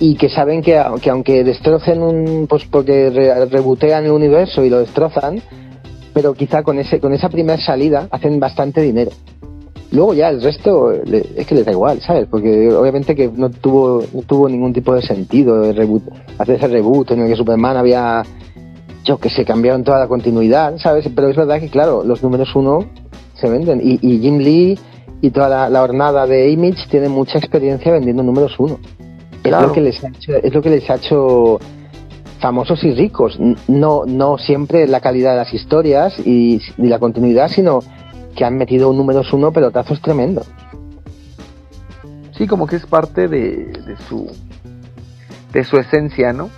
Y 0.00 0.16
que 0.16 0.30
saben 0.30 0.62
que, 0.62 0.82
que 1.02 1.10
aunque 1.10 1.44
destrocen 1.44 2.02
un, 2.02 2.46
pues 2.48 2.64
porque 2.64 3.10
re- 3.10 3.44
rebotean 3.44 4.06
el 4.06 4.12
universo 4.12 4.64
y 4.64 4.70
lo 4.70 4.78
destrozan, 4.78 5.40
pero 6.14 6.32
quizá 6.32 6.62
con 6.62 6.78
ese, 6.78 6.98
con 7.00 7.12
esa 7.12 7.28
primera 7.28 7.62
salida 7.62 8.08
hacen 8.10 8.40
bastante 8.40 8.80
dinero. 8.80 9.10
Luego 9.92 10.14
ya 10.14 10.28
el 10.30 10.40
resto 10.40 10.92
es 10.92 11.46
que 11.46 11.54
les 11.54 11.66
da 11.66 11.72
igual, 11.72 12.00
¿sabes? 12.00 12.26
Porque 12.30 12.72
obviamente 12.72 13.14
que 13.14 13.28
no 13.28 13.50
tuvo, 13.50 14.02
no 14.14 14.22
tuvo 14.22 14.48
ningún 14.48 14.72
tipo 14.72 14.94
de 14.94 15.02
sentido 15.02 15.60
de 15.60 15.72
reboot, 15.72 16.02
hacer 16.38 16.56
ese 16.56 16.68
reboot 16.68 17.10
en 17.10 17.20
el 17.20 17.28
que 17.28 17.36
Superman 17.36 17.76
había, 17.76 18.22
yo 19.04 19.18
que 19.18 19.28
sé, 19.28 19.44
cambiaron 19.44 19.84
toda 19.84 19.98
la 19.98 20.08
continuidad, 20.08 20.78
¿sabes? 20.78 21.06
Pero 21.14 21.28
es 21.28 21.36
verdad 21.36 21.60
que, 21.60 21.68
claro, 21.68 22.04
los 22.04 22.22
números 22.22 22.54
uno 22.54 22.86
se 23.34 23.50
venden. 23.50 23.80
Y, 23.82 23.98
y 24.00 24.20
Jim 24.20 24.38
Lee 24.38 24.78
y 25.20 25.30
toda 25.30 25.48
la, 25.48 25.68
la 25.68 25.82
hornada 25.82 26.26
de 26.26 26.50
Image 26.50 26.88
tienen 26.88 27.10
mucha 27.10 27.38
experiencia 27.38 27.92
vendiendo 27.92 28.22
números 28.22 28.54
uno. 28.58 28.78
Es 29.50 29.56
Claro. 29.56 29.68
lo 29.68 29.72
que 29.74 29.80
les 29.80 30.04
ha 30.04 30.08
hecho, 30.08 30.32
es 30.36 30.54
lo 30.54 30.62
que 30.62 30.70
les 30.70 30.88
ha 30.90 30.94
hecho 30.94 31.58
famosos 32.38 32.82
y 32.84 32.94
ricos. 32.94 33.38
No, 33.68 34.04
no 34.06 34.38
siempre 34.38 34.86
la 34.86 35.00
calidad 35.00 35.32
de 35.32 35.36
las 35.38 35.52
historias 35.52 36.14
y, 36.24 36.60
y 36.78 36.86
la 36.86 36.98
continuidad, 36.98 37.48
sino 37.48 37.80
que 38.34 38.44
han 38.44 38.56
metido 38.56 38.90
un 38.90 38.96
números 38.96 39.32
uno 39.32 39.52
pelotazos 39.52 40.00
tremendos. 40.00 40.46
Sí, 42.36 42.46
como 42.46 42.66
que 42.66 42.76
es 42.76 42.86
parte 42.86 43.28
de, 43.28 43.66
de 43.66 43.96
su 44.08 44.26
de 45.52 45.64
su 45.64 45.76
esencia, 45.78 46.32
¿no? 46.32 46.48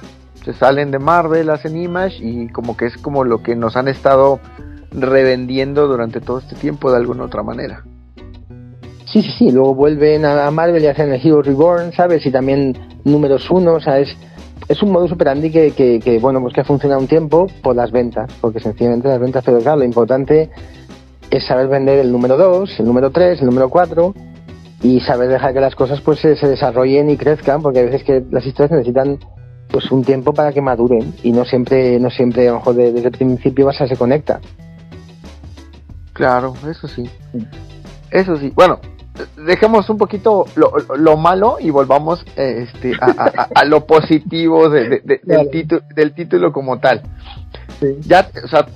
Se 0.45 0.53
salen 0.53 0.91
de 0.91 0.99
Marvel, 0.99 1.49
hacen 1.51 1.77
Image 1.83 2.19
y 2.21 2.49
como 2.49 2.77
que 2.77 2.87
es 2.87 2.97
como 2.99 3.25
lo 3.25 3.43
que 3.43 3.57
nos 3.57 3.77
han 3.77 3.89
estado 3.89 4.39
revendiendo 4.91 5.89
durante 5.89 6.21
todo 6.21 6.39
este 6.41 6.55
tiempo 6.57 6.91
de 6.91 6.99
alguna 6.99 7.25
otra 7.25 7.43
manera. 7.43 7.85
Sí, 9.13 9.23
sí, 9.23 9.33
sí. 9.39 9.51
Luego 9.51 9.75
vuelven 9.75 10.25
a 10.25 10.51
Marvel 10.51 10.83
y 10.83 10.87
hacen 10.87 11.13
el 11.13 11.21
Hero 11.25 11.43
Reborn, 11.43 11.93
¿sabes? 11.93 12.25
Y 12.25 12.31
también 12.31 12.77
números 13.05 13.51
uno, 13.51 13.75
o 13.75 13.81
sea, 13.81 13.99
es, 13.99 14.09
es 14.69 14.83
un 14.83 14.91
modus 14.91 15.13
operandi 15.13 15.51
que, 15.51 15.73
que, 15.73 16.01
que, 16.01 16.19
bueno, 16.19 16.41
pues 16.41 16.55
que 16.55 16.63
ha 16.63 16.65
funcionado 16.65 17.01
un 17.01 17.09
tiempo 17.09 17.47
por 17.63 17.77
las 17.77 17.91
ventas, 17.91 18.33
porque 18.41 18.61
sencillamente 18.61 19.09
las 19.09 19.21
ventas, 19.21 19.45
pero 19.45 19.59
claro, 19.59 19.79
lo 19.79 19.85
importante 19.85 20.51
es 21.31 21.45
saber 21.45 21.69
vender 21.69 21.99
el 21.99 22.11
número 22.11 22.37
2, 22.39 22.81
el 22.81 22.87
número 22.87 23.11
3, 23.11 23.41
el 23.41 23.47
número 23.47 23.69
4 23.69 24.15
y 24.83 25.01
saber 25.01 25.29
dejar 25.29 25.53
que 25.53 25.61
las 25.61 25.75
cosas 25.75 26.01
pues 26.01 26.19
se, 26.21 26.35
se 26.37 26.49
desarrollen 26.49 27.11
y 27.11 27.17
crezcan, 27.17 27.61
porque 27.61 27.81
a 27.81 27.85
veces 27.85 28.05
que 28.05 28.23
las 28.31 28.45
historias 28.47 28.71
necesitan 28.73 29.19
pues 29.69 29.91
un 29.93 30.05
tiempo 30.05 30.33
para 30.35 30.53
que 30.53 30.61
maduren 30.61 31.15
y 31.23 31.33
no 31.33 31.45
siempre, 31.45 31.99
no 32.01 32.11
siempre 32.11 32.49
a 32.49 32.53
lo 32.53 32.59
mejor 32.59 32.75
de- 32.77 32.93
desde 32.93 33.09
el 33.09 33.13
principio 33.17 33.67
vas 33.67 33.81
a 33.81 33.87
se 33.87 33.97
conecta. 33.97 34.41
Claro, 36.13 36.55
eso 36.69 36.87
sí. 36.89 37.09
Eso 38.11 38.37
sí. 38.37 38.53
Bueno, 38.55 38.79
dejemos 39.37 39.89
un 39.91 39.99
poquito 39.99 40.47
lo, 40.57 40.73
lo 40.97 41.17
malo 41.17 41.59
y 41.61 41.71
volvamos 41.71 42.25
este, 42.37 42.93
a, 43.01 43.07
a- 43.07 43.33
a- 43.43 43.49
a 43.55 43.65
lo 43.65 43.87
positivo 43.87 44.69
de- 44.71 44.89
de- 44.89 45.01
de- 45.05 45.21
Claro. 45.21 45.43
del, 45.43 45.51
título, 45.51 45.83
del 45.95 46.15
título 46.15 46.53
como 46.53 46.79
tal. 46.79 47.03
Sí. 47.81 47.97
Ya, 48.03 48.29
o 48.45 48.49
sea, 48.49 48.67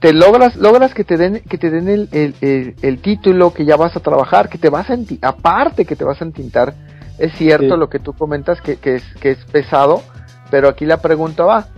te 0.00 0.12
logras, 0.12 0.56
logras 0.56 0.92
que 0.92 1.04
te 1.04 1.16
den, 1.16 1.40
que 1.48 1.56
te 1.56 1.70
den 1.70 1.88
el, 1.88 2.08
el, 2.12 2.34
el- 2.40 2.74
el 2.82 3.00
título, 3.00 3.54
que 3.54 3.64
ya 3.64 3.76
vas 3.76 3.96
a 3.96 4.00
trabajar, 4.00 4.48
que 4.48 4.58
te 4.58 4.68
vas 4.68 4.90
a 4.90 4.96
aparte 5.22 5.84
que 5.84 5.96
te 5.96 6.04
vas 6.04 6.20
a 6.20 6.24
entintar. 6.24 6.74
Es 7.18 7.32
cierto 7.38 7.74
Sí. 7.74 7.80
lo 7.80 7.88
que 7.88 8.00
tú 8.00 8.12
comentas 8.12 8.60
que, 8.60 8.76
que 8.76 8.96
es, 8.96 9.04
que 9.20 9.30
es 9.30 9.38
pesado, 9.46 10.02
pero 10.50 10.68
aquí 10.68 10.84
la 10.84 11.00
pregunta 11.00 11.44
va. 11.44 11.68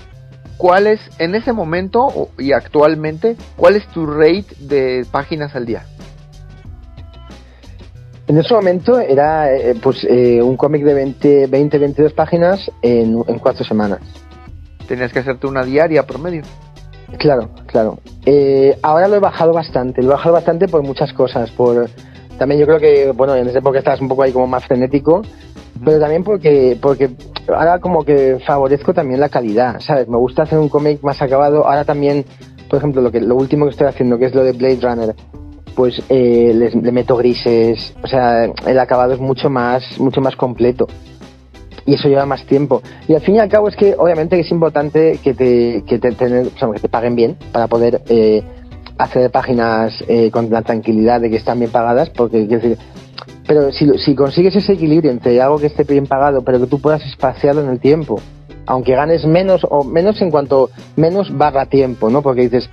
¿Cuál 0.56 0.86
es, 0.86 1.00
en 1.18 1.34
ese 1.34 1.52
momento 1.52 2.30
y 2.38 2.52
actualmente, 2.52 3.36
cuál 3.56 3.76
es 3.76 3.86
tu 3.88 4.06
rate 4.06 4.46
de 4.60 5.04
páginas 5.10 5.54
al 5.54 5.66
día? 5.66 5.84
En 8.28 8.38
ese 8.38 8.54
momento 8.54 8.98
era 8.98 9.54
eh, 9.54 9.76
pues 9.80 10.04
eh, 10.04 10.42
un 10.42 10.56
cómic 10.56 10.82
de 10.82 10.94
20, 10.94 11.46
20, 11.46 11.78
22 11.78 12.12
páginas 12.12 12.70
en, 12.82 13.22
en 13.26 13.38
cuatro 13.38 13.64
semanas. 13.64 14.00
Tenías 14.88 15.12
que 15.12 15.20
hacerte 15.20 15.46
una 15.46 15.62
diaria 15.62 16.04
promedio. 16.04 16.42
Claro, 17.18 17.50
claro. 17.66 17.98
Eh, 18.24 18.76
ahora 18.82 19.06
lo 19.06 19.14
he 19.16 19.20
bajado 19.20 19.52
bastante, 19.52 20.02
lo 20.02 20.08
he 20.08 20.14
bajado 20.14 20.34
bastante 20.34 20.66
por 20.66 20.82
muchas 20.82 21.12
cosas. 21.12 21.50
Por 21.52 21.88
también 22.36 22.60
yo 22.60 22.66
creo 22.66 22.80
que 22.80 23.12
bueno 23.12 23.36
en 23.36 23.46
esa 23.48 23.60
época 23.60 23.78
estabas 23.78 24.00
un 24.00 24.08
poco 24.08 24.24
ahí 24.24 24.32
como 24.32 24.48
más 24.48 24.64
frenético, 24.64 25.22
pero 25.84 26.00
también 26.00 26.24
porque 26.24 26.76
porque 26.80 27.10
ahora 27.48 27.78
como 27.78 28.02
que 28.04 28.38
favorezco 28.44 28.92
también 28.92 29.20
la 29.20 29.28
calidad, 29.28 29.78
¿sabes? 29.78 30.08
Me 30.08 30.16
gusta 30.16 30.42
hacer 30.42 30.58
un 30.58 30.68
cómic 30.68 31.00
más 31.02 31.22
acabado. 31.22 31.64
Ahora 31.64 31.84
también, 31.84 32.24
por 32.68 32.78
ejemplo, 32.78 33.02
lo 33.02 33.12
que 33.12 33.20
lo 33.20 33.36
último 33.36 33.66
que 33.66 33.70
estoy 33.70 33.86
haciendo, 33.86 34.18
que 34.18 34.26
es 34.26 34.34
lo 34.34 34.42
de 34.42 34.50
Blade 34.50 34.80
Runner, 34.82 35.14
pues 35.76 36.02
eh, 36.08 36.52
les- 36.54 36.74
le 36.74 36.90
meto 36.90 37.16
grises, 37.16 37.94
o 38.02 38.06
sea, 38.08 38.46
el 38.66 38.78
acabado 38.80 39.12
es 39.12 39.20
mucho 39.20 39.48
más 39.50 39.84
mucho 40.00 40.20
más 40.20 40.34
completo 40.34 40.88
y 41.84 41.94
eso 41.94 42.08
lleva 42.08 42.26
más 42.26 42.44
tiempo. 42.46 42.82
Y 43.06 43.14
al 43.14 43.20
fin 43.20 43.36
y 43.36 43.38
al 43.38 43.48
cabo 43.48 43.68
es 43.68 43.76
que 43.76 43.94
obviamente 43.96 44.40
es 44.40 44.50
importante 44.50 45.20
que 45.22 45.34
te, 45.34 45.84
que 45.86 45.98
te, 46.00 46.10
tener- 46.12 46.48
o 46.48 46.58
sea, 46.58 46.68
que 46.72 46.80
te 46.80 46.88
paguen 46.88 47.14
bien 47.14 47.36
para 47.52 47.68
poder 47.68 48.02
eh, 48.08 48.42
hacer 48.98 49.30
páginas 49.30 49.92
eh, 50.08 50.30
con 50.32 50.50
la 50.50 50.62
tranquilidad 50.62 51.20
de 51.20 51.30
que 51.30 51.36
están 51.36 51.58
bien 51.60 51.70
pagadas, 51.70 52.10
porque 52.10 52.46
quiero 52.48 52.62
decir, 52.62 52.78
pero 53.46 53.70
si, 53.70 53.86
si 53.98 54.14
consigues 54.16 54.56
ese 54.56 54.72
equilibrio 54.72 55.12
entre 55.12 55.40
algo 55.40 55.58
que 55.58 55.66
esté 55.66 55.84
bien 55.84 56.06
pagado, 56.06 56.42
pero 56.42 56.58
que 56.58 56.66
tú 56.66 56.80
puedas 56.80 57.04
espaciarlo 57.06 57.62
en 57.62 57.68
el 57.70 57.78
tiempo, 57.78 58.18
aunque 58.66 58.96
ganes 58.96 59.24
menos 59.24 59.64
o 59.70 59.84
menos 59.84 60.20
en 60.22 60.30
cuanto 60.32 60.70
menos 60.96 61.36
barra 61.38 61.66
tiempo, 61.66 62.10
¿no? 62.10 62.20
Porque 62.22 62.42
dices, 62.48 62.68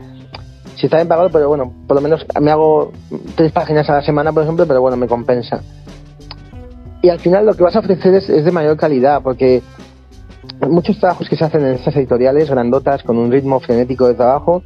si 0.76 0.88
está 0.88 0.98
bien 0.98 1.08
pagado, 1.08 1.30
pero 1.30 1.48
bueno, 1.48 1.72
por 1.88 1.96
lo 1.96 2.02
menos 2.02 2.26
me 2.42 2.52
hago 2.52 2.92
tres 3.36 3.52
páginas 3.52 3.90
a 3.90 3.94
la 3.94 4.02
semana, 4.02 4.32
por 4.32 4.44
ejemplo, 4.44 4.66
pero 4.66 4.82
bueno, 4.82 4.98
me 4.98 5.08
compensa. 5.08 5.62
Y 7.02 7.10
al 7.10 7.20
final 7.20 7.46
lo 7.46 7.54
que 7.54 7.64
vas 7.64 7.76
a 7.76 7.80
ofrecer 7.80 8.14
es, 8.16 8.30
es 8.30 8.46
de 8.46 8.52
mayor 8.52 8.78
calidad, 8.78 9.22
porque 9.22 9.62
muchos 10.70 10.98
trabajos 11.00 11.28
que 11.30 11.36
se 11.36 11.44
hacen 11.44 11.66
en 11.66 11.74
estas 11.74 11.96
editoriales 11.96 12.50
grandotas, 12.50 13.04
con 13.04 13.18
un 13.18 13.32
ritmo 13.32 13.60
frenético 13.60 14.08
de 14.08 14.14
trabajo, 14.14 14.64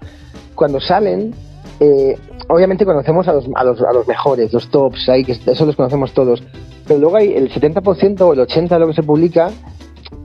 cuando 0.56 0.80
salen, 0.80 1.34
eh, 1.80 2.18
obviamente 2.48 2.86
conocemos 2.86 3.28
a 3.28 3.34
los, 3.34 3.46
a 3.56 3.64
los, 3.64 3.82
a 3.82 3.94
los 3.94 4.08
mejores, 4.08 4.54
los 4.54 4.70
tops, 4.70 5.10
ahí 5.10 5.24
que 5.24 5.34
eso 5.34 5.66
los 5.66 5.76
conocemos 5.76 6.14
todos, 6.14 6.44
pero 6.88 7.00
luego 7.00 7.18
hay 7.18 7.34
el 7.34 7.52
70% 7.52 8.22
o 8.22 8.34
el 8.34 8.40
80% 8.40 8.70
de 8.70 8.80
lo 8.80 8.88
que 8.88 8.94
se 8.94 9.04
publica, 9.04 9.50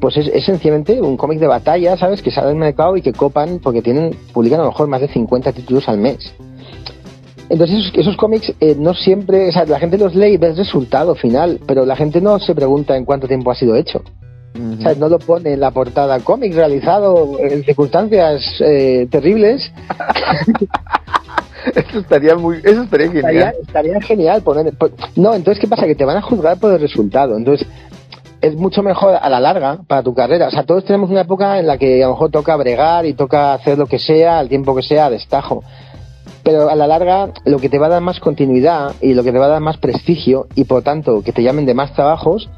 pues 0.02 0.16
es, 0.18 0.26
es 0.26 0.44
sencillamente 0.44 1.00
un 1.00 1.16
cómic 1.16 1.38
de 1.38 1.46
batalla, 1.46 1.96
¿sabes? 1.96 2.20
Que 2.20 2.30
sale 2.32 2.48
al 2.48 2.56
mercado 2.56 2.96
y 2.96 3.02
que 3.02 3.12
copan 3.12 3.60
porque 3.62 3.80
tienen, 3.82 4.10
publican 4.34 4.58
a 4.60 4.64
lo 4.64 4.70
mejor 4.70 4.88
más 4.88 5.00
de 5.00 5.08
50 5.08 5.52
títulos 5.52 5.88
al 5.88 5.98
mes. 5.98 6.34
Entonces 7.48 7.76
esos, 7.78 7.94
esos 7.94 8.16
cómics 8.16 8.52
eh, 8.60 8.74
no 8.78 8.94
siempre, 8.94 9.48
o 9.48 9.52
sea, 9.52 9.64
la 9.64 9.78
gente 9.78 9.96
los 9.98 10.14
lee 10.14 10.34
y 10.34 10.36
ve 10.38 10.48
el 10.48 10.56
resultado 10.56 11.14
final, 11.14 11.60
pero 11.66 11.86
la 11.86 11.94
gente 11.94 12.20
no 12.20 12.38
se 12.40 12.54
pregunta 12.54 12.96
en 12.96 13.04
cuánto 13.04 13.28
tiempo 13.28 13.50
ha 13.50 13.54
sido 13.54 13.76
hecho. 13.76 14.02
O 14.54 14.82
sea, 14.82 14.94
no 14.96 15.08
lo 15.08 15.18
pone 15.18 15.52
en 15.54 15.60
la 15.60 15.70
portada 15.70 16.18
cómic 16.20 16.52
realizado 16.54 17.38
en 17.38 17.62
circunstancias 17.64 18.42
eh, 18.60 19.06
terribles. 19.10 19.70
Eso 21.76 22.00
estaría 22.00 22.34
muy, 22.34 22.56
eso 22.64 22.82
estaría 22.82 23.06
genial. 23.06 23.24
estaría, 23.24 23.50
estaría 23.62 24.00
genial 24.00 24.42
poner. 24.42 24.72
po- 24.76 24.90
No, 25.14 25.32
entonces, 25.34 25.60
¿qué 25.60 25.68
pasa? 25.68 25.86
Que 25.86 25.94
te 25.94 26.04
van 26.04 26.16
a 26.16 26.22
juzgar 26.22 26.58
por 26.58 26.72
el 26.72 26.80
resultado. 26.80 27.36
Entonces, 27.36 27.66
es 28.42 28.56
mucho 28.56 28.82
mejor 28.82 29.14
a 29.14 29.28
la 29.30 29.40
larga 29.40 29.78
para 29.86 30.02
tu 30.02 30.14
carrera. 30.14 30.48
O 30.48 30.50
sea, 30.50 30.64
todos 30.64 30.84
tenemos 30.84 31.08
una 31.10 31.20
época 31.20 31.60
en 31.60 31.66
la 31.66 31.78
que 31.78 32.02
a 32.02 32.06
lo 32.06 32.14
mejor 32.14 32.30
toca 32.30 32.56
bregar 32.56 33.06
y 33.06 33.14
toca 33.14 33.54
hacer 33.54 33.78
lo 33.78 33.86
que 33.86 34.00
sea, 34.00 34.40
al 34.40 34.48
tiempo 34.48 34.74
que 34.74 34.82
sea, 34.82 35.06
a 35.06 35.10
destajo. 35.10 35.62
Pero 36.42 36.68
a 36.68 36.74
la 36.74 36.88
larga, 36.88 37.30
lo 37.44 37.58
que 37.58 37.68
te 37.68 37.78
va 37.78 37.86
a 37.86 37.90
dar 37.90 38.02
más 38.02 38.18
continuidad 38.18 38.94
y 39.00 39.14
lo 39.14 39.22
que 39.22 39.30
te 39.30 39.38
va 39.38 39.46
a 39.46 39.50
dar 39.50 39.60
más 39.60 39.78
prestigio 39.78 40.48
y 40.56 40.64
por 40.64 40.82
tanto 40.82 41.22
que 41.22 41.32
te 41.32 41.42
llamen 41.42 41.66
de 41.66 41.74
más 41.74 41.92
trabajos 41.94 42.50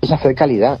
es 0.00 0.12
hacer 0.12 0.36
calidad. 0.36 0.78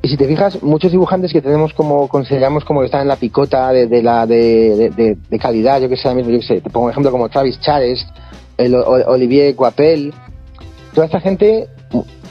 Y 0.00 0.08
si 0.08 0.16
te 0.16 0.26
fijas, 0.26 0.62
muchos 0.62 0.90
dibujantes 0.90 1.30
que 1.32 1.42
tenemos 1.42 1.74
como, 1.74 2.08
consideramos 2.08 2.64
como 2.64 2.80
que 2.80 2.86
están 2.86 3.02
en 3.02 3.08
la 3.08 3.16
picota 3.16 3.70
de, 3.70 4.02
la 4.02 4.26
de, 4.26 5.18
calidad, 5.40 5.80
yo 5.80 5.90
que 5.90 5.96
sé, 5.96 6.12
mismo, 6.14 6.32
yo 6.32 6.40
que 6.40 6.46
sé, 6.46 6.60
te 6.60 6.70
pongo 6.70 6.86
un 6.86 6.90
ejemplo 6.90 7.12
como 7.12 7.28
Travis 7.28 7.60
Charest, 7.60 8.08
el 8.56 8.74
Olivier 8.74 9.54
Coapel, 9.54 10.12
toda 10.94 11.06
esta 11.06 11.20
gente, 11.20 11.68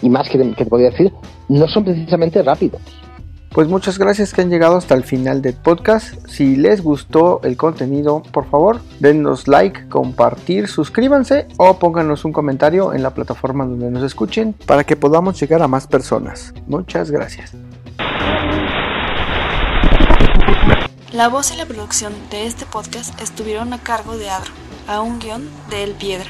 y 0.01 0.09
más 0.09 0.29
que 0.29 0.37
te, 0.37 0.49
que 0.51 0.63
te 0.63 0.69
podría 0.69 0.89
decir, 0.89 1.11
no 1.49 1.67
son 1.67 1.83
precisamente 1.83 2.41
rápidos. 2.41 2.81
Pues 3.53 3.67
muchas 3.67 3.99
gracias 3.99 4.33
que 4.33 4.41
han 4.41 4.49
llegado 4.49 4.77
hasta 4.77 4.95
el 4.95 5.03
final 5.03 5.41
del 5.41 5.55
podcast. 5.55 6.25
Si 6.27 6.55
les 6.55 6.81
gustó 6.81 7.41
el 7.43 7.57
contenido, 7.57 8.23
por 8.31 8.49
favor, 8.49 8.79
denos 9.01 9.49
like, 9.49 9.89
compartir, 9.89 10.69
suscríbanse 10.69 11.47
o 11.57 11.77
pónganos 11.77 12.23
un 12.23 12.31
comentario 12.31 12.93
en 12.93 13.03
la 13.03 13.13
plataforma 13.13 13.65
donde 13.65 13.91
nos 13.91 14.03
escuchen 14.03 14.53
para 14.65 14.85
que 14.85 14.95
podamos 14.95 15.37
llegar 15.37 15.61
a 15.61 15.67
más 15.67 15.85
personas. 15.85 16.53
Muchas 16.65 17.11
gracias. 17.11 17.51
La 21.11 21.27
voz 21.27 21.51
y 21.51 21.57
la 21.57 21.65
producción 21.65 22.13
de 22.29 22.45
este 22.45 22.65
podcast 22.65 23.19
estuvieron 23.21 23.73
a 23.73 23.79
cargo 23.79 24.17
de 24.17 24.29
Adro, 24.29 24.51
a 24.87 25.01
un 25.01 25.19
guion 25.19 25.49
de 25.69 25.83
El 25.83 25.91
Piedra. 25.91 26.29